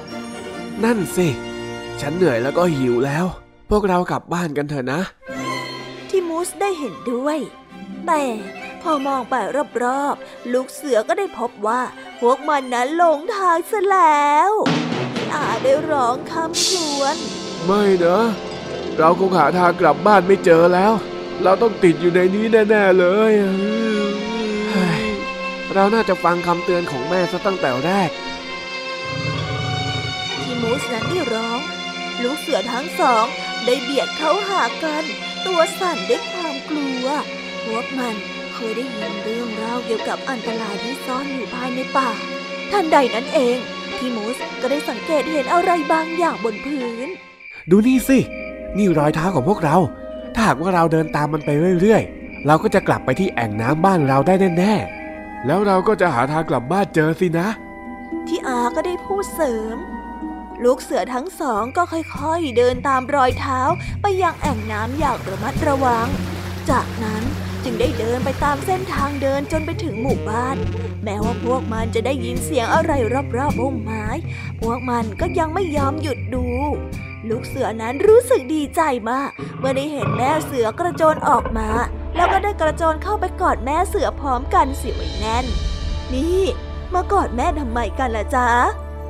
[0.83, 1.27] นั่นสิ
[2.01, 3.25] ฉันเหนื่อยแล้วก็หิวแล้ว
[3.69, 5.01] พวกเรากลับบ้านกันเถอะนะ
[6.09, 7.37] ที่มูสได้เห็นด้วย
[8.07, 8.23] แต่
[8.81, 9.35] พอมองไป
[9.83, 11.81] รอบๆ ลูกเสือก็ได้พบว่า
[12.19, 14.51] พวกมันนั้นหลงทางซะแล้ว
[15.13, 17.17] พี่อาได้ร้องคำครวญ
[17.67, 18.19] ไม่นะ
[18.97, 20.93] เราคงหาทางกลับบ้านไม่เจอแล้ว
[21.43, 23.33] เราต้องติดอยู่ในนี้แน่ๆเลย
[25.73, 28.09] เราน่าจะฟังคำเตือนของแม่ซะตั้งแต่แรก
[30.41, 31.59] ที่มูสนั้นได้ร้อง
[32.23, 33.25] ลูกเสือทั้งสอง
[33.65, 35.03] ได้เบียดเข้าหากัน
[35.45, 37.05] ตัวสั่นด้วยความกลัว
[37.65, 38.15] พวกมัน
[38.53, 42.09] เคยได้ยินเรื่องราวเกี่ยวกับอันตรายที่ซ่อนอยู่ภายในป่า
[42.71, 43.57] ทันใดนั้นเอง
[43.97, 47.09] ที่มูสก็ได้สังเกตเห็นอะไรบางอย่างบนพื้น
[47.71, 48.19] ดูนี่สิ
[48.77, 49.77] นี่รอยเท้าของพวกเรา
[50.33, 51.49] ถ้าหากว่าเราเดินตามมันไป
[51.81, 57.47] เรื่อยๆ เราก็จะกลับไปที่แอ่งน้ำบ้านเราได้แน่ๆ แล้วเราก็จะหาทางกลับบ้านเจอสินะ
[58.27, 59.77] ที่อาก็ได้พูดเสริม
[60.63, 63.59] ลูกเสือทั้งสองก็ค่อยๆ เดินตามรอยเท้า
[64.01, 66.07] ไปยังแอ่งน้ำอย่างระมัดระวัง
[66.69, 67.23] จากนั้น
[67.63, 70.57] จึงได้เดินไปตามเส้นทางเดินจนไปถึงหมู่บ้าน
[71.03, 72.91] แม้ว่าพวกมันจะได้ยินเสียงอะไร
[73.37, 74.05] รอบๆพุ่มไม้
[74.61, 76.45] พวกมันก็ยังไม่ยอมหยุดดู
[77.29, 81.69] ลูกเสือนั้นรู้สึกดีใจมาก เมื่อได้เห็นแม่เสือกระโจนออกมา
[82.15, 85.45] แล้วก็ได้กระโจนเข้าไปกอดแม่เสือพร้อมกันเสียไว้แน่น
[86.13, 86.41] นี่
[86.93, 88.47] มากอดแม่ทำไมกันล่ะจ๊ะ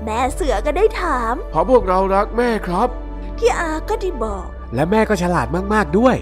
[0.06, 2.90] แม่เสือก็ได้ถามเพราะพวกเรารักแม่ครับ
[3.38, 6.16] พี่อาก็ได้บอก และแม่ก็ฉลาดมากๆด้วย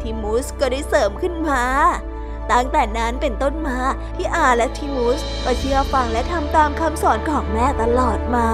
[0.00, 1.62] ทิมูสก็ได้เสริมขึ้นมา
[2.52, 3.78] ตั้งแต่นั้นเป็นต้นมา
[4.16, 8.50] พี่อาและทิมูสก็เชื่อฟังและทำตามคำสอนของแม่ตลอดมา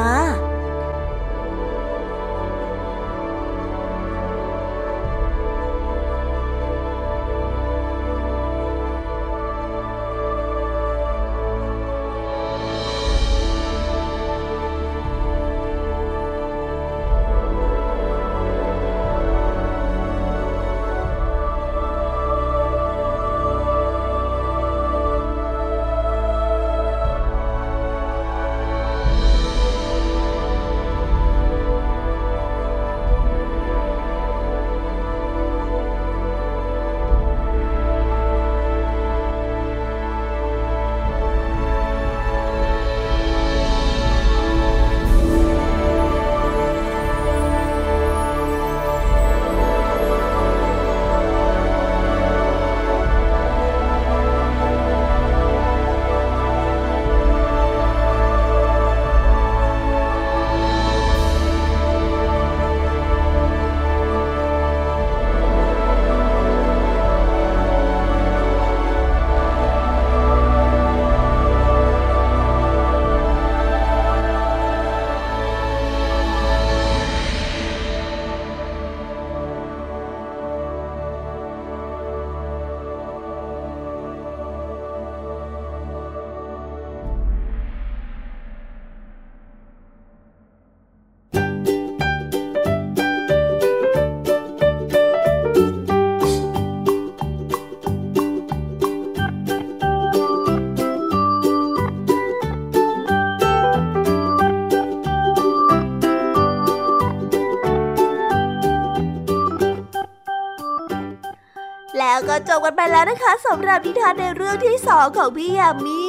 [112.50, 116.02] จบกันไปแล้วนะคะสำหรับนิทานในเรื่องที่สองของพี่ยามี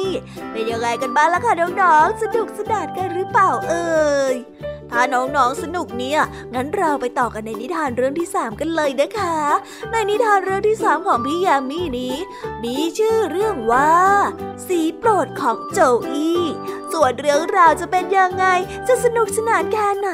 [0.52, 4.34] เป็นยังไงกันบ้างล่ะคะน้องๆสนุกสนานกันหรือเปล่าเอ่ย
[4.90, 6.20] ถ้าน้องๆ สนุกเนี่ย
[6.54, 9.36] งั้นเราไปต่อกันในนิทานเรื่องที่สามกันเลยนะคะ
[9.90, 12.16] ในนิทานเรื่องที่สามของพี่ยามีนี้
[12.64, 13.92] มีชื่อเรื่องว่า
[14.66, 16.42] สีโปรดของโจอี้
[16.92, 18.46] ส่วนเรื่องราวจะเป็นยังไง
[18.88, 20.10] จะสนุกสนานแค่ไหน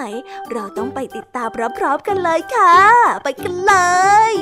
[0.50, 2.74] เราต้องไปติดตามพร้อมๆกันเลยค่ะ
[3.22, 3.74] ไปกันเล
[4.32, 4.34] ย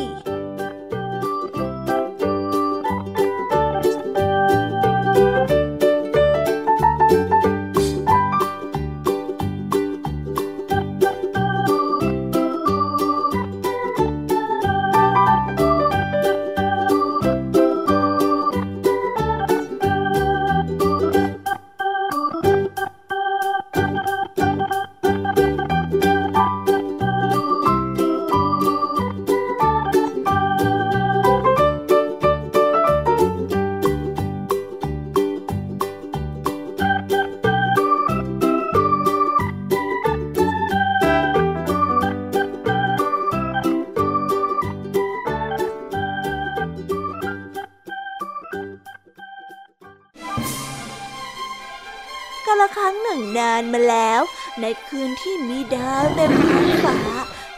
[53.39, 54.23] นึ่งนานมาแล้ว
[54.61, 56.99] ในคืนที่มีดาวเต็มท้องฟ้า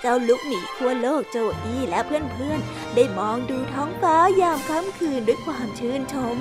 [0.01, 6.37] เจ้าลุกหนีขั้วโลกโจอี้และเพื่อนๆ ได้มองดูท้องฟ้ายามค่ำคืนด้วยความชื่นชม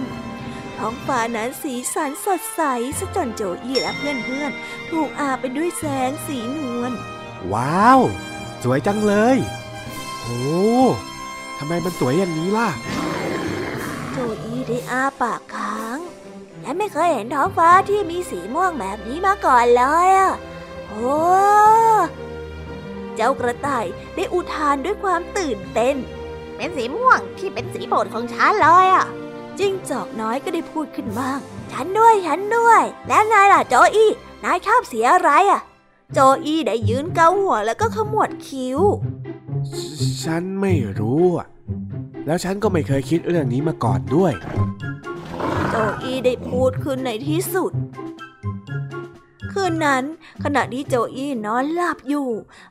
[0.77, 2.61] ท้องฟ้านั้นสีสันสดใส
[2.97, 6.91] ซะจนโจอี้และเพื่อนๆ ถูกอาบไปด้วยแสงสีนวล
[7.53, 7.99] ว้าว
[8.63, 9.37] สวยจังเลย
[10.21, 10.41] โอ้
[11.57, 12.69] ทำไมมันสวยอย่างนี้ล่ะ
[14.11, 15.99] โจอี้ได้อ้าปากค้าง
[16.67, 20.31] และไม่เคยเห็นท้องฟ้าที่มีสีม่วงแบบนี้มาก่อนเลยอะ
[20.87, 21.15] โอ้
[23.15, 25.95] เจ้ากระต่ายได้อุทานด้วยความตื่นเต้น
[26.55, 29.05] เป็นสีม่วงที่เป็นสีโปรดของฉันเลยอะ
[29.59, 31.39] จิ้งจอกน้อยก็ได้พูดขึ้นบ้าง
[31.71, 34.11] ฉันด้วยฉันด้วย แล้วนายล่ะโจอี้
[34.45, 35.61] นายชอบสีอะไรอะ
[36.13, 38.79] โจอี้ได้ยืนเกาหัวแล้วก็ขมวดคิ้ว
[40.23, 41.47] ฉันไม่รู้อะ
[42.25, 44.33] แล้วฉันก็ไม่เคยคิดเรื่องนี้มาก่อนด้วย
[44.96, 44.96] โจ
[46.03, 47.73] อี้ได้พูดขึ้นในที่สุด
[49.53, 50.03] คืนนั้น
[50.43, 52.29] ขณะที่โจอี้นอนหลับอยู่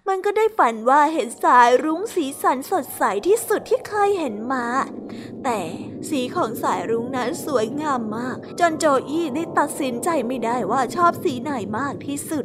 [0.09, 4.67] มันก็ได้ฝันว่าเห็นสายรุ้งสีสันสดใสที่สุดที่เคยเห็นมา
[5.45, 5.59] แต่
[6.09, 12.41] สีของสายรุ้งนั้นสวยงามมาก จนโจอี้ได้ตัดสินใจไม่ได้ว่าชอบสีไหนมากที่สุ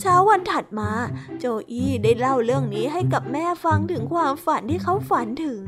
[0.00, 0.90] เช้าวันถัดมา
[1.38, 5.62] โจอี้ได้เล่าเรื่องนี้ให้กับแม่ฟังถึงความฝันที่เขาฝันถึง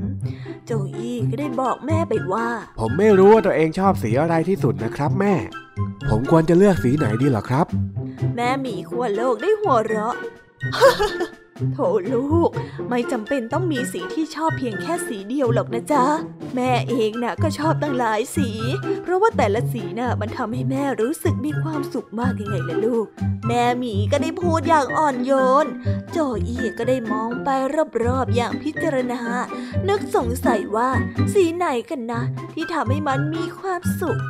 [0.66, 2.48] โจอี้ก็ได้บอกแม่ไปว่า
[2.80, 5.34] ผมไม่รู้ว่าตัวเองชอบสีอะไรที่สุดนะครับแม่
[6.10, 7.66] ผมควรจะเลือกสีไหนดีเหรอครับ
[8.36, 10.14] แม่หมีขั้วโลกได้หัวเราะ
[11.72, 11.78] โถ
[12.14, 12.50] ลูก
[12.88, 16.04] ไม่จำเป็นต้องมีสีที่ชอบเพียงแค่สีเดียวหรอกนะจ๊ะ
[16.54, 18.48] แม่เองน่ะก็ชอบตั้งหลายสี
[19.02, 23.06] เพราะว่าแต่ละสีน่ะมันทำให้แม่รู้สึกมีความสุขมากยังไงล่ะลูก
[23.46, 25.32] แม่หมีก็ได้พูดอย่างอ่อนโย
[25.64, 25.66] น
[26.12, 27.48] โจอี้ก็ได้มองไป
[28.04, 29.20] รอบๆอย่างพิจารณา
[29.88, 30.90] นึกสงสัยว่า
[31.32, 32.22] สีไหนกันนะ
[32.54, 34.20] ที่ทำให้มันมีความสุข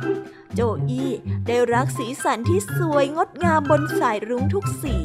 [0.55, 1.11] โจอี้
[1.47, 4.95] ได้รักสีสันที่สวยงดงามบนสายรุ้งทุกสี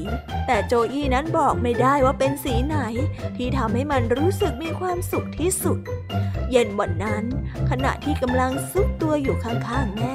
[0.47, 2.77] แต่โจอี้นั้นบอกไม่ได้ว่าเป็นสีไหน
[3.37, 5.79] ที่ทำให้มันรู้สึกมีความสุขที่สุด
[6.51, 7.25] เย็นวันนั้น
[7.71, 10.15] ขณะที่กำลังซุกตัวอยู่ข้างๆแม่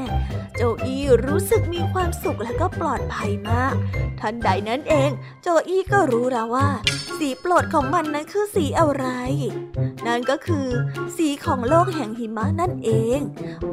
[0.56, 3.76] โจอี้รู้สึกมีความสุขและก็ปลอดภัยมาก
[4.20, 5.12] ทันใดนั้นเอง
[5.42, 6.70] โจอี้ก็รู้แล้วว่า
[7.18, 9.06] สีโปรดของมันนั้นคือสีอะไร
[10.08, 10.68] นั่นก็คือ
[11.18, 13.20] สีของโลกแห่งหิมะนั่นเอง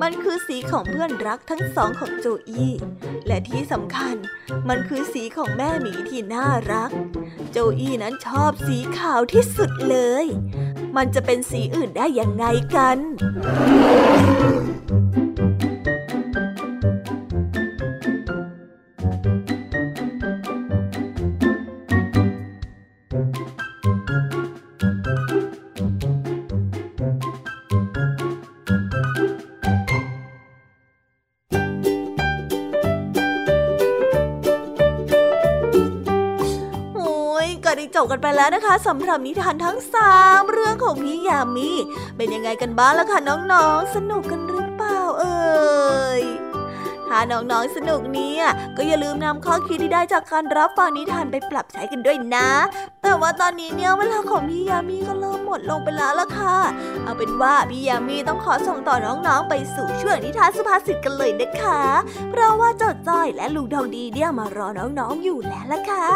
[0.03, 2.73] มันคือสีของเพื่อนรักทั้งสองของโจอี้
[3.27, 4.17] และที่สำคัญ
[4.69, 6.91] มันคือสีของแม่หมีที่น่ารัก
[7.51, 10.27] โจอี้นั้นชอบสีขาวที่สุดเลย
[10.97, 12.45] มันจะเป็นสีอื่นได้อย่างไง
[12.77, 12.99] กัน
[38.11, 41.71] กันไปแล้วนะคะสำหรับนิทานทั้งสามเรื่องของพี่ยามี
[42.17, 46.23] เป็นยังไงกันบ้างล่ะคะน้องๆ สนุกกันหรือเปล่าเอ่ย
[47.13, 48.45] ถ้าน้องๆสนุกเนี่ย
[48.77, 52.49] ก็อย่าลืมนำข้อคิดที่ได้จากการรับฟังนิทานไปปรับใช้กันด้วยนะ
[53.03, 56.57] แต่ว่าตอนนี้เนี่ยเวลาของพี่ยามีก็เริ่มหมดลงไปแล้วล่ะค่ะ
[57.03, 61.83] เอาเป็นว่าพี่ยามีต้องขอส่งต่อน้องๆไปสู่ช่วงนิทานสุภาษิตกันเลยนะคะ
[62.31, 66.09] เพราะว่าเจ้าจ้อยและลุงทองดีเนี่ยมารอน้องๆอยู่แล้วล่ะค่ะ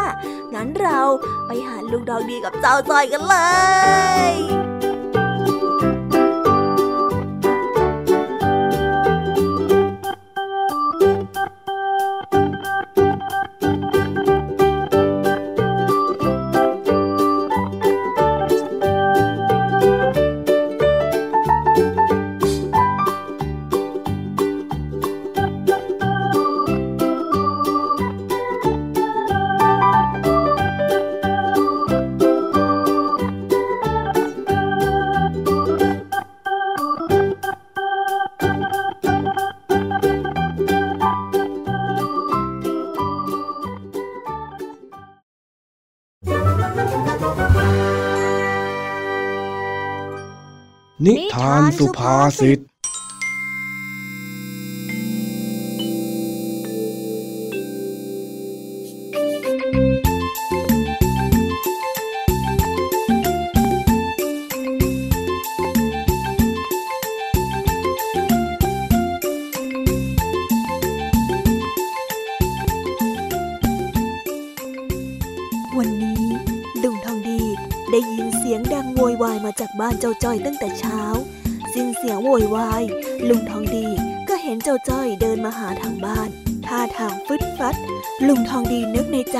[0.55, 1.01] งั้นเรา
[1.47, 3.37] ไปหาลุงทองดีกับเจ้าจ้อยกันเล
[4.33, 4.74] ย
[51.97, 52.59] ภาษิต
[75.79, 76.25] วันนี้
[76.83, 77.41] ลุงทองดี
[77.91, 81.01] ได้ยินเสียงดังโวยวายมาจากบ้านเจ้าจ้อยตั้งแต่เช้า
[81.75, 82.83] สิ้นเสียงโวยวาย
[83.29, 83.87] ลุงทองดี
[84.29, 86.29] ก็เห็นเจ้าจ้อยเดินมาหาทางบ้าน
[86.67, 87.77] ท่าทางฟึดฟัด
[88.27, 89.39] ลุงทองดีนึกในใจ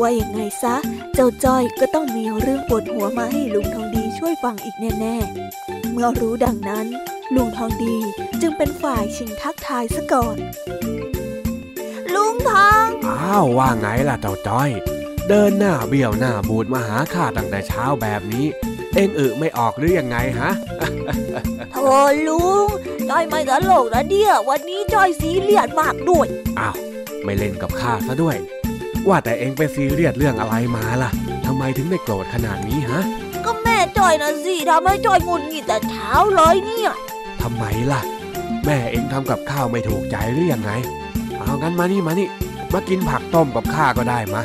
[0.00, 0.76] ว่าอย่างไงซะ
[1.14, 6.86] เจ้าจ้อยก็ต้องมีเรื่องปวดหัวมาให้ลุงทองดีช่วยฟังอีกแน่ๆ เมื่อรู้ดังนั้น
[7.34, 7.96] ลุงทองดี
[8.40, 10.36] จึงเป็นฝ่ายชิงทักทายซะก่อน
[12.14, 14.70] ลุงทอง อ้าวว่าไงล่ะเจ้าจ้อย
[15.28, 18.46] เดินหน้าเบี้ยวหน้าบูดมาหาข้าตั้งแต่เช้าแบบนี้
[18.94, 20.50] เอ็งอึไม่ออกหรือยังไงฮะ
[21.72, 22.66] โธ่ลุง
[23.10, 26.26] จ้อยไม่ตลกนะเดียวันนี้จ้อยซีเรียสมากด้วย
[26.58, 26.76] อ้าว
[27.24, 28.36] ไม่เล่นกับข้าซะด้วย
[29.08, 31.10] ว่าแต่เอ็งไปซีเรียสเรื่องอะไรมาล่ะ
[31.46, 33.02] ทำไมถึงได้โกรธขนาดนี้ฮะ
[33.44, 36.92] ก็แม่จ้อยนะสิทำให้จ้อยหงุดหงิดแต่เช้าเลยเนี่ย
[37.42, 38.00] ทำไมล่ะ
[38.64, 40.70] แม่เอ็งทำกับข้าวไม่ถูกใจหรือยังไง
[41.38, 42.28] เอางั้นมานี่มานี่
[42.72, 44.42] มากินผักต้มกับข้าก็ได้มา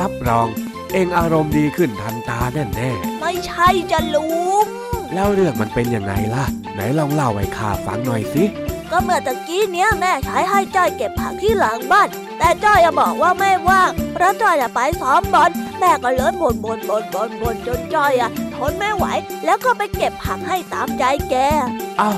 [0.00, 0.46] รับรอง
[0.92, 2.90] เองอารมณ์ดีขึ้นทันตาแน่แน่
[3.28, 4.24] ไม่ใช่จะลุ
[4.64, 8.44] งๆแล้วเรื่องมันเป็นยังไงล่ะ ไหนลองเล่าให้ข้าฟังหน่อยสิ
[8.90, 12.08] ก็เมื่อตะกี้เนี้ยแม่ใช้ให้จ้อยเก็บผักที่หลังบ้าน
[12.38, 15.50] แต่จ้อยอะบอกว่าไม่ว่างเพราะจ้อยอะไปซ้อมบอล
[15.80, 19.06] แม่ก็เลยบ่นบ่นบ่นบ่นบ่นจนจ้อยอะทนไม่ไหว
[19.44, 21.34] แล้วก็ไปเก็บผักให้ตามใจแก
[21.98, 22.10] เอ้า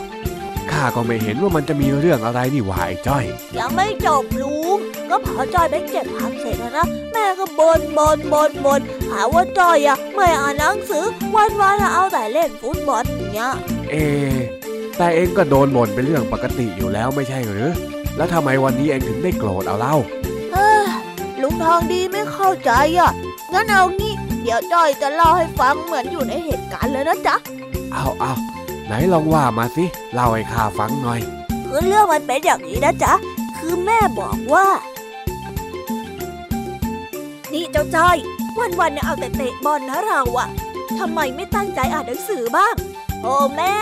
[0.72, 3.24] ข้าก็ไม่เห็นว่ามันจะมีเรื่องอะไรนี่หว่าไอ้จ้อย
[3.58, 4.78] ยังไม่จบลุง
[5.10, 11.04] ก็พอจ้อยไปเก็บผักเสร็จแล้วนะแม่ก็บ่นบ่นบ่นบ่นหาว่าจ้อยอะไม่อ่านหนังสือ
[11.34, 13.52] วันวันๆอะเอาแต่เล่นฟุตบอลอย่างเงี้ย
[13.90, 14.36] เอะ
[14.96, 17.70] แต่เองก็โดนบ่นเป็นเรื่องปกติอยู่แล้วไม่ใช่หรือ
[18.16, 19.94] แล้วทำไมวันนี้เองถึงได้โกรธเอาเล่า
[20.52, 20.86] เฮ้ย
[21.42, 23.12] ลุงทองดีไม่เข้าใจอะ
[23.52, 24.12] งั้นเอางี้
[24.42, 27.36] เดี๋ยวจ้อยจะเล่าให้ฟังเหมือนอยู่ในเหตุการณ์เลยนะจ๊ะ
[27.92, 28.32] เอาเอา
[28.89, 31.20] ไหนลองว่ามาสิเล่าให้ข้าฟังหน่อย
[31.68, 33.12] คือเรื่องมันเป็นอย่างนี้นะจ๊ะ
[33.59, 34.66] คือแม่บอกว่า
[37.53, 38.16] นี่เจ้าจ้อย
[38.80, 40.49] วันๆเนี่ยเอาแต่เตะบอลนะเราอะ
[40.99, 42.74] ทำไมไม่ตั้งใจอ่านหนังสือบ้าง
[43.22, 43.76] โอ้แม่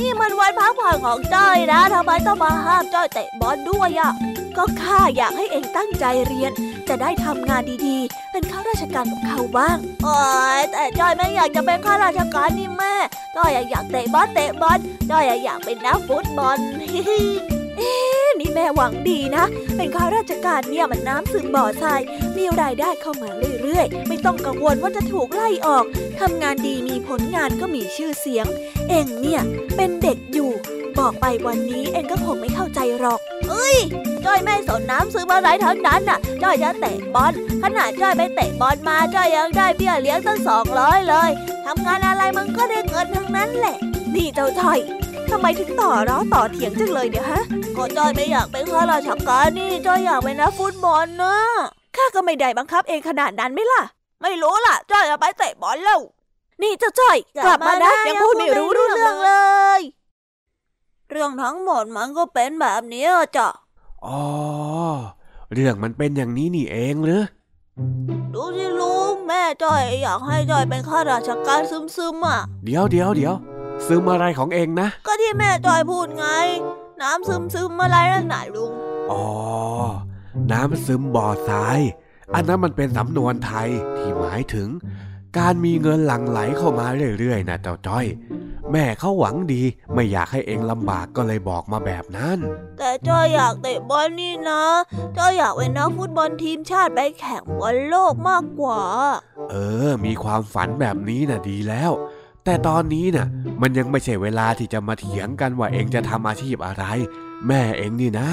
[0.00, 4.12] นี่มันวันพักผ่อนของจ้อยนะทำไมต้องมาห้ามจ้อยเตะบอลด้วยอะ
[4.56, 6.52] ก็ข้าอยากให้เองตั้งใจเรียน
[6.88, 10.18] จะได้ทำงานดีๆ เป็นข้าราชการกับเขาบ้างโอ้
[10.58, 12.94] ยแต่จ้อยไม่อยากจะเป็นข้าราชการนี่แม่
[13.36, 14.78] จ้อยอยากเตะบอลเตะบอล
[15.10, 16.58] จ้อยอยากเป็นนักฟุตบอล
[17.78, 17.92] เอ๊
[18.40, 19.44] นี่แม่หวังดีนะ
[19.76, 22.00] เป็นข้าราชการเนี่ยมันน้ำซึมบ่อทราย
[22.36, 23.30] มีรายได้เข้ามา
[23.62, 25.84] เรื่อยๆ ไม่ต้องกังวลว่าจะถูกไล่ออก
[26.20, 28.46] ทำงานดีมีผลงานก็มีชื่อเสียง
[28.88, 29.42] เองเนี่ย
[29.76, 30.52] เป็นเด็กอยู่
[30.98, 33.78] บอกไปวันนี้เองก็คงไม่เข้าใจหรอก เอ้ย
[34.24, 41.30] จ้อยไม่สนน้ำซึมอะไรทั้งนั้นน่ะ จ้อยจะเตะบอล ขนาดจ้อยไปเตะบอลมา จ้อยยังได้เบี้ยเลี้ยงตั้งสองร้อยเลย
[41.66, 43.76] ทำงานอะไรมันก็ได้เงินทั้งนั้นแหละ
[44.14, 44.78] นี่เจ้าจ้อย
[45.30, 47.42] ทำไมถึงต่อร้อต่อเถียงจังเลยเนี่ยฮะ
[47.76, 51.36] ก็จอยไม่อยากเป็นข้าราชการนี่จอยอยากเป็นนักฟุตบอลนะ
[51.96, 53.82] ข้าก็ไม่ได้บังคับเองขนาดนั้นไหมล่ะ
[54.22, 56.00] ไม่รู้ล่ะจอยจะไปเตะบอลแล้ว
[56.62, 59.32] นี่เจ้าจ้อยกลับมานะยังพูดไม่รู้เรื่องเล
[59.78, 59.80] ย
[61.10, 63.48] เรื่องทั้งหมดมันก็เป็นแบบนี้อะจ้ะ
[64.06, 64.20] อ๋อ
[65.52, 67.22] เรื่องมันเป็นอย่างนี้นี่เองหรือ
[68.34, 73.34] ดูสิลุงแม่จอยอยากให้จอยเป็นข้าราชการซึมๆอะ เดี๋ยวเดี๋ยวเดี๋ยว
[73.86, 76.26] ซึมอะไรของเองนะ ก็ที่แม่จอยพูดไง
[77.02, 78.72] น้ำซึมๆอะไรนั่นน่ะลุง
[79.12, 79.24] อ๋อ
[80.52, 81.80] น้ำซึมบ่อทราย
[82.34, 84.68] อันนั้นมันเป็นสำนวนไทยที่หมายถึง
[85.38, 86.86] การมีเงินหลั่งไหลเข้ามา
[87.18, 88.06] เรื่อยๆนะเจ้าจ้อย
[88.72, 89.62] แม่เขาหวังดี
[89.94, 92.38] ไม่อยากให้เองลำบากก็เลยบอกมาแบบนั้น
[92.78, 94.62] แต่จ้อยอยากเตะบอลนี่นะ
[95.16, 98.80] จ้อยอยากเป็นนักฟุตบอลทีมชาติไปแข่งบอลโลกมากกว่า
[99.50, 99.54] เอ
[99.86, 101.90] อ มีความฝันแบบนี้น่ะดีแล้ว
[102.46, 103.28] แต่ตอนนี้น่ะ
[103.60, 106.84] มันยังไม่ใช่เวลาที่จะมาเถียงกันว่าเองจะทำอาชีพอะไร
[107.46, 108.30] แม่เองนี่นะ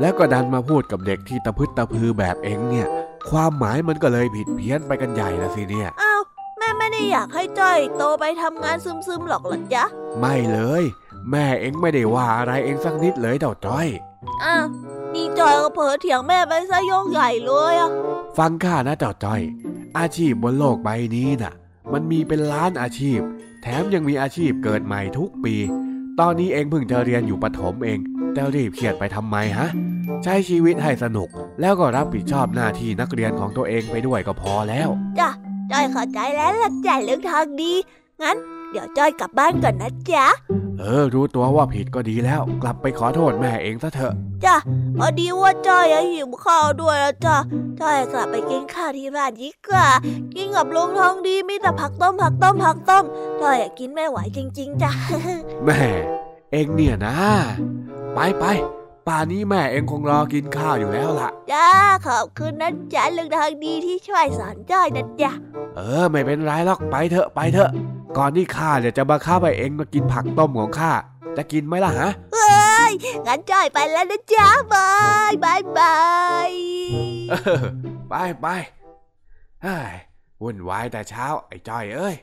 [0.00, 2.86] แล้วก็ดันมาพูดกับเด็กที่ตะพึดตะพือแบบเองเนี่ย
[3.30, 6.22] ความหมายมันก็เลยผิดเพี้ยนไปกันใหญ่ละสิเนี่ยอ้าว
[6.58, 9.84] แม่ไม่ได้อยากให้จ้อยโตไปทำงานซึมๆหรอกเหรอจ๊ะ
[10.20, 10.82] ไม่เลย
[11.30, 13.86] แม่เองไม่ได้ว่าอะไรเองสักนิดเลยเต่าจ้อย
[14.44, 14.64] อ้าว
[15.14, 17.90] นี่จอยก็เผลอเถียงแม่ไปซะโยกใหญ่เลยอะ
[18.38, 19.40] ฟังข้านะเจ้าจ้อย
[19.98, 21.52] อาชีพบนโลกใบนี้น่ะ
[21.92, 23.20] มันมีเป็นล้านอาชีพ
[23.62, 25.54] แถมยังมีอาชีพเกิดใหม่ทุกปี
[26.20, 27.98] ตอนนี้เองเพิ่งจะเรียนอยู่ประถมเอง
[28.32, 29.68] แต่รีบเครียดไปทำไมฮะ
[30.24, 31.28] ใช้ชีวิตให้สนุก
[31.60, 35.28] แล้วก็รับผิดชอบหน้าที่นักเรียนของตัวเองไปด้วยก็พอแล้ว จ้ะ
[35.70, 37.72] จ้อยเข้าใจแล้วล่ะจ้ะเรื่องทางดี
[38.22, 38.36] งั้น
[38.70, 40.26] เดี๋ยวจ้อยกลับบ้านก่อนนะจ๊ะ
[40.78, 44.14] เออ รู้ตัวว่าผิดก็ดีแล้ว กลับไปขอโทษแม่เองซะเถอะ
[44.44, 44.56] จ้ะ
[44.98, 47.36] พอดีว่าจ้อยอะหิวข้าวด้วยแล้วจ้ะ
[47.80, 49.88] จ้อยกลับไปกินข้าวที่บ้านดีกว่า
[50.34, 53.04] กินกับลุงทองดีมีแต่ผักต้มผักต้มผักต้ม
[53.40, 54.92] จ้อยอะกินไม่ไหวจริง ๆจ้ะ
[55.64, 55.80] แม่
[56.52, 57.14] เองเนี่ยนะ
[58.14, 58.44] ไปไป
[59.08, 61.68] ป่านนี้แม่เองคงรอกินข้าวอยู่แล้วล่ะ จ้า
[62.08, 65.30] ขอบคุณนะจ๊ะลุงทองดีที่ช่วยสอนจ้อยนะจ๊ะ
[65.76, 67.70] เออ ไม่เป็นไรหรอกไปเถอะไปเถอะ
[68.18, 70.92] ก่อนที่ข้าเนี่ยจะมาข้าไปเองมากินผักต้มของข้า
[71.36, 72.92] จะกินไหมล่ะฮะ เฮ้ย
[73.26, 74.90] งั้นจ้อยไปแล้วนะจ๊ะบา
[75.30, 75.96] ยบายบา
[76.48, 76.50] ย
[77.30, 77.64] เออ
[78.08, 78.46] ไปไป
[79.62, 79.94] เฮ้ย
[80.42, 82.14] วุ่นวายแต่เช้าไอ้จ้อยเอ้ย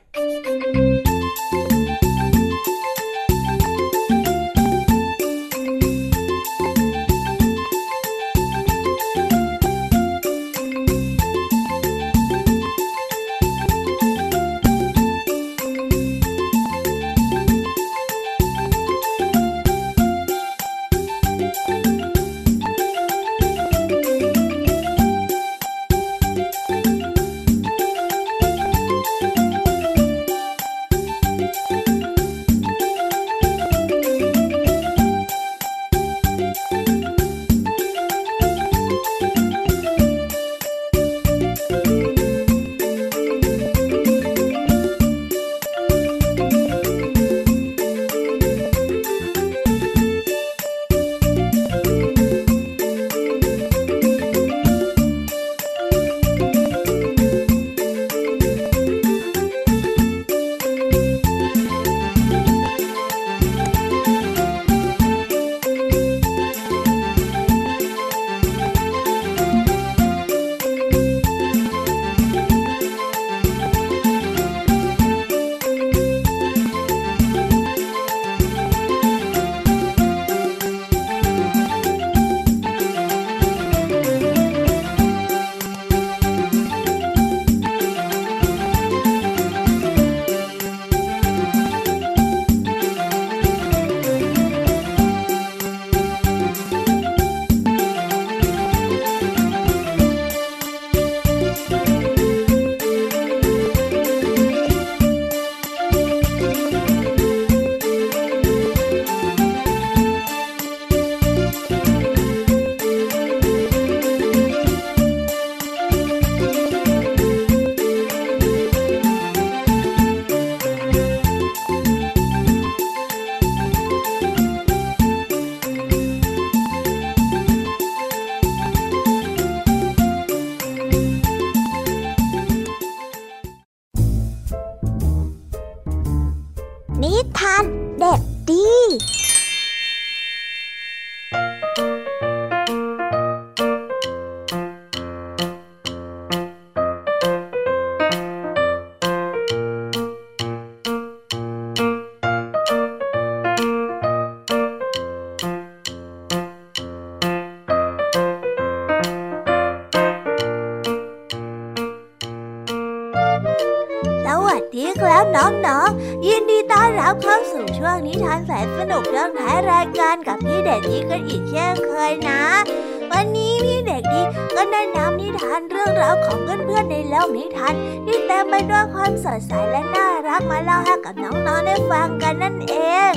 [179.38, 182.74] ดใสและน่ารักมาเล่าให้กับน้องๆได้ฟังกันนั่นเอ
[183.10, 183.12] ง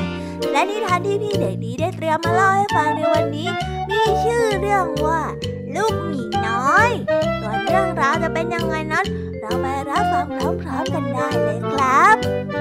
[0.52, 3.48] และนิทานที่พี่เด็กดีได้เตรียมมาเล่าให้ฟังในวันนี้
[3.90, 5.22] มีชื่อเรื่องว่า
[5.76, 6.90] ลูกหมีน้อย
[7.42, 9.06] ส่วนเรื่องราวจะเป็นยังไงนั้น
[9.40, 10.26] เราไปรับฟัง
[10.62, 12.59] พร้อมๆกันได้เลยครับ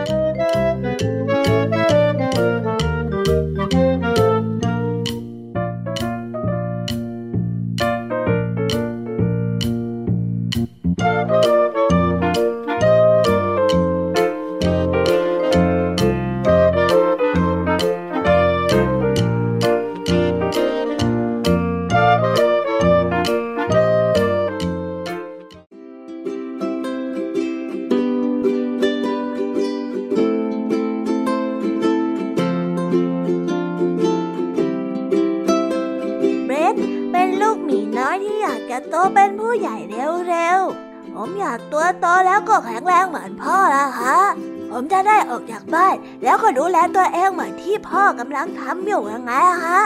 [48.21, 49.33] กำลังทำอยู่ยังไง
[49.65, 49.81] ฮะ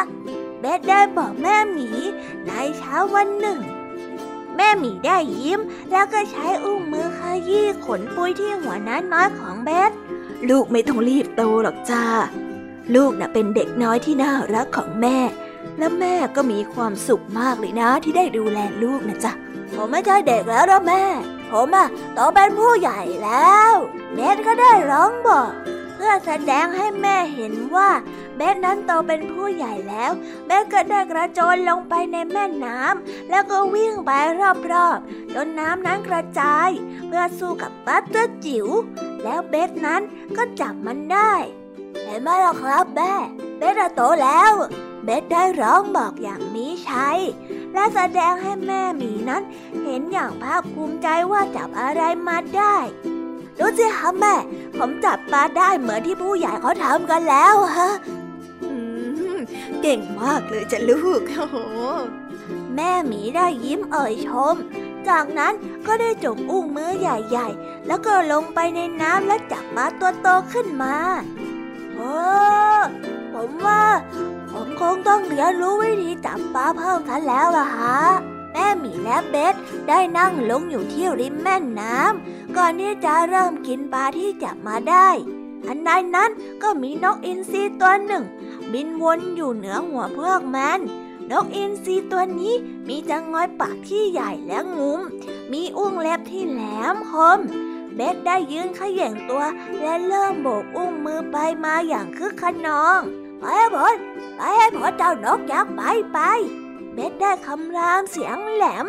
[0.61, 1.89] เบสได้บอกแม่หมี
[2.47, 3.61] ในเช้าวันหนึ่ง
[4.57, 5.61] แม่หมีได้ยิ้ม
[5.91, 9.91] แล้วก็ใช้อุ้งมือขยี้ขนปุยที่หัวน้อยน้อยของเบส
[10.49, 12.05] ลูกไม่ต้องรีบโตหรอกจ้า
[12.95, 15.19] ลูกน่ะเป็นเด็กน้อยที่น่ารักของแม่
[15.79, 19.33] และแม่ก็มีความสุขมากเลยนะที่ได้ดูแลลูกนะจ๊ะ
[19.75, 21.03] ผมไม่ใช่เด็กแล้วนะแม่
[21.51, 23.73] ผมอะโตเป็นผู้ใหญ่แล้ว
[24.15, 25.51] เบสก็ได้ร้องบอก
[26.05, 27.91] พื่อแสดงให้แม่เห็นว่า
[28.37, 30.11] เบสนั้นโตเป็นผู้ใหญ่แล้ว
[30.47, 34.11] เบสก็ได้กระโจนลงไปในแม่น้ำแล้วก็วิ่งไป
[34.73, 36.69] รอบๆจนน้ำนั้นกระจาย
[37.07, 38.67] เพื่อสู้กับปัตเตอร์จิ๋ว
[39.25, 40.03] แล้วเบสนั้น
[40.37, 41.33] ก็จับมันได้
[42.05, 43.13] เห็นไหมล่ะครับแม่
[43.59, 44.53] เบสโตแล้ว
[45.05, 47.19] เบสได้ร้องบอกอย่างมีชัย
[47.75, 49.43] และแสดงให้แม่หมีนั้น
[49.85, 52.77] เห็นอย่างภาคภูมิใจว่าจับอะไรมาได้
[53.59, 54.35] ดูสิคะแม่
[54.79, 57.91] ผมจับปลาได้เหมือนที่ผู้ใหญ่เขาทำกันแล้วฮะ
[59.83, 61.57] เก่งมากเลยจ้ะลูกโอ้โห
[62.75, 64.55] แม่หมีได้ยิ้มเอ่ยชม
[65.09, 65.55] จากนั้น
[65.87, 70.95] ก็ได้จกอุ้งมือใหญ่ๆ แล้วก็ลงไปในน้ำและจับปลาตัวโตขึ้นมา
[71.95, 72.13] โอ้
[73.33, 73.85] ผมว่า
[74.51, 77.99] ผมคงต้องเรียนรู้วิธีจับปลาเพิ่มกันแล้วล่ะฮะ
[78.53, 79.55] แม่หมีและเบส
[79.89, 85.09] ได้นั่งลงอยู่ที่ริมแม่น้ำก่อนที่จะเริ่มกินปลาที่จับมาได้
[85.67, 86.31] อันใดนั้น
[86.63, 88.25] ก็มีนกอินทรีตัวหนึ่ง
[88.73, 90.81] บินวนอยู่เหนือหัวพวกมัน
[91.31, 92.55] นกอินทรีตัวนี้
[92.89, 95.01] มีจังงอยปากที่ใหญ่และงุ้ม
[95.53, 96.63] มีอุ้งเล็บที่แหล
[96.95, 97.39] มคม
[97.95, 99.45] เบสได้ยืนขย่งตัว
[99.81, 103.01] และเริ่มโบกอุ้งมือไปมาอย่างคึกขนอง
[103.39, 103.95] ไปให้พ้น
[104.37, 105.83] ไปให้พ้นเจ้านกยักษ์ไป
[106.13, 106.19] ไป
[106.95, 108.87] เบสได้คำรามเสียงแหลม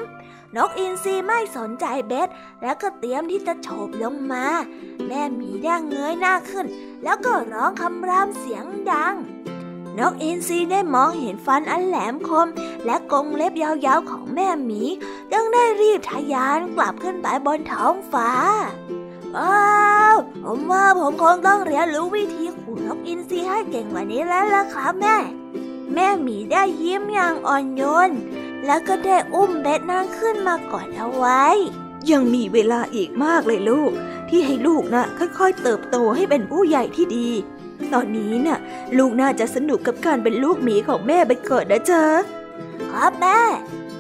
[0.56, 2.30] นกอินทรีไม่สนใจเบส
[2.62, 4.46] แล้วก็เตรียมที่จะโฉบลงมา
[5.08, 6.66] แม่หมีได้เงยหน้าขึ้น
[7.04, 9.16] แล้วก็ร้องคำรามเสียงดัง
[10.00, 12.48] นกอินทรีได้มองเห็นฟันอันแหลมคม
[12.86, 14.82] และกรงเล็บยาวๆของแม่หมี
[15.32, 18.30] จึงได้รีบทะยานกลับขึ้นไปบนท้องฟ้า
[19.36, 25.16] ว้าวผมว่าผมคงต้องเรียนรู้วิธีขู่นกอินทรีให้เก่งกว่านี้แล้วล่ะครับแม่
[25.94, 28.12] แม่หมีได้ยิ้มอย่างอ่อนโยน
[28.66, 31.44] แล้วก็ได้อุ้มเบ็ดนั่งขึ้นมากอดเอาไว้
[32.12, 33.92] ยังมีเวลาอีกมากเลยลูก
[34.30, 35.06] ที่ให้ลูกนะ่ะ
[35.40, 37.30] ค่อยๆเติบโตให้เป็นผู้ใหญ่ที่ดี
[37.94, 38.60] ตอนนี้นะ่ะ
[38.98, 42.04] ลูกน่าจะสนุกกับการเป็นลูกหมีของแม่ไปเกิดนะจ๊ะ
[42.92, 43.40] ครับแม่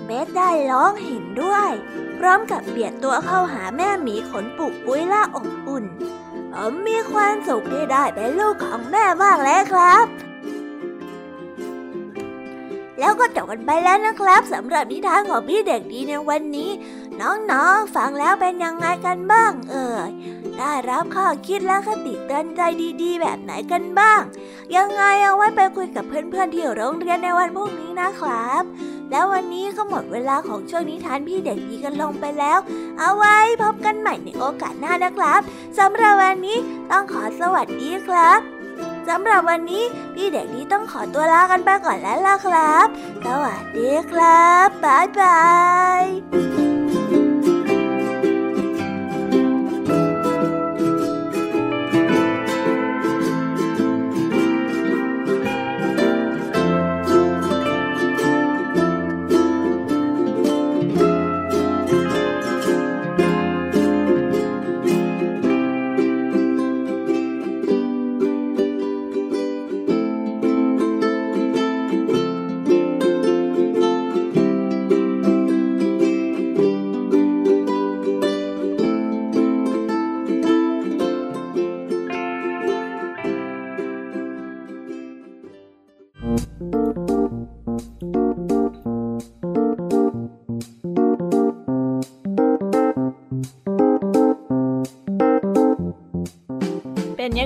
[0.05, 1.69] เบสได้ร้องเห็นด้วย
[2.17, 5.83] พร้อมกับเบียดตัวเข้าหาแม่หมีขนปุกปุ้ยล่าอบอุ่น
[6.53, 10.05] ผมมีความสุขที่ได้เป็นลูกของแม่มากเลยครับ
[12.99, 16.69] แล้วก็จบกันไปแล้วนะครับสำหรับนิทานของพี่เด็กดีในวันนี้
[17.21, 20.09] น้องๆฟังแล้วเป็นยังไงกันบ้างเอ่ย
[20.59, 22.61] ได้รับข้อคิดและคติเตือนใจ
[23.01, 24.21] ดีๆ แบบไหนกันบ้าง
[24.75, 28.63] ยังไงเอาไว้ไปคุยกับเพื่อนๆที่โรงเรียนในวันพรุ่งนี้นะครับ
[29.11, 32.57] แล้ววันนี้ก็หมดเวลาของช่วงนิทานพี่เด็กดีกันลงไปแล้ว
[32.99, 35.41] เอาไว้พบกันใหม่ในโอกาสหน้านะครับ
[35.79, 36.57] สำหรับวันนี้
[36.91, 38.52] ต้องขอสวัสดีครับ
[39.09, 39.83] สำหรับวันนี้
[40.15, 42.87] พี่เด็กดีต้องขอตัวลากันไปก่อนแล้วล่ะครับ
[43.25, 45.43] สวัสดีครับ บ๊ายบา
[46.01, 46.72] ย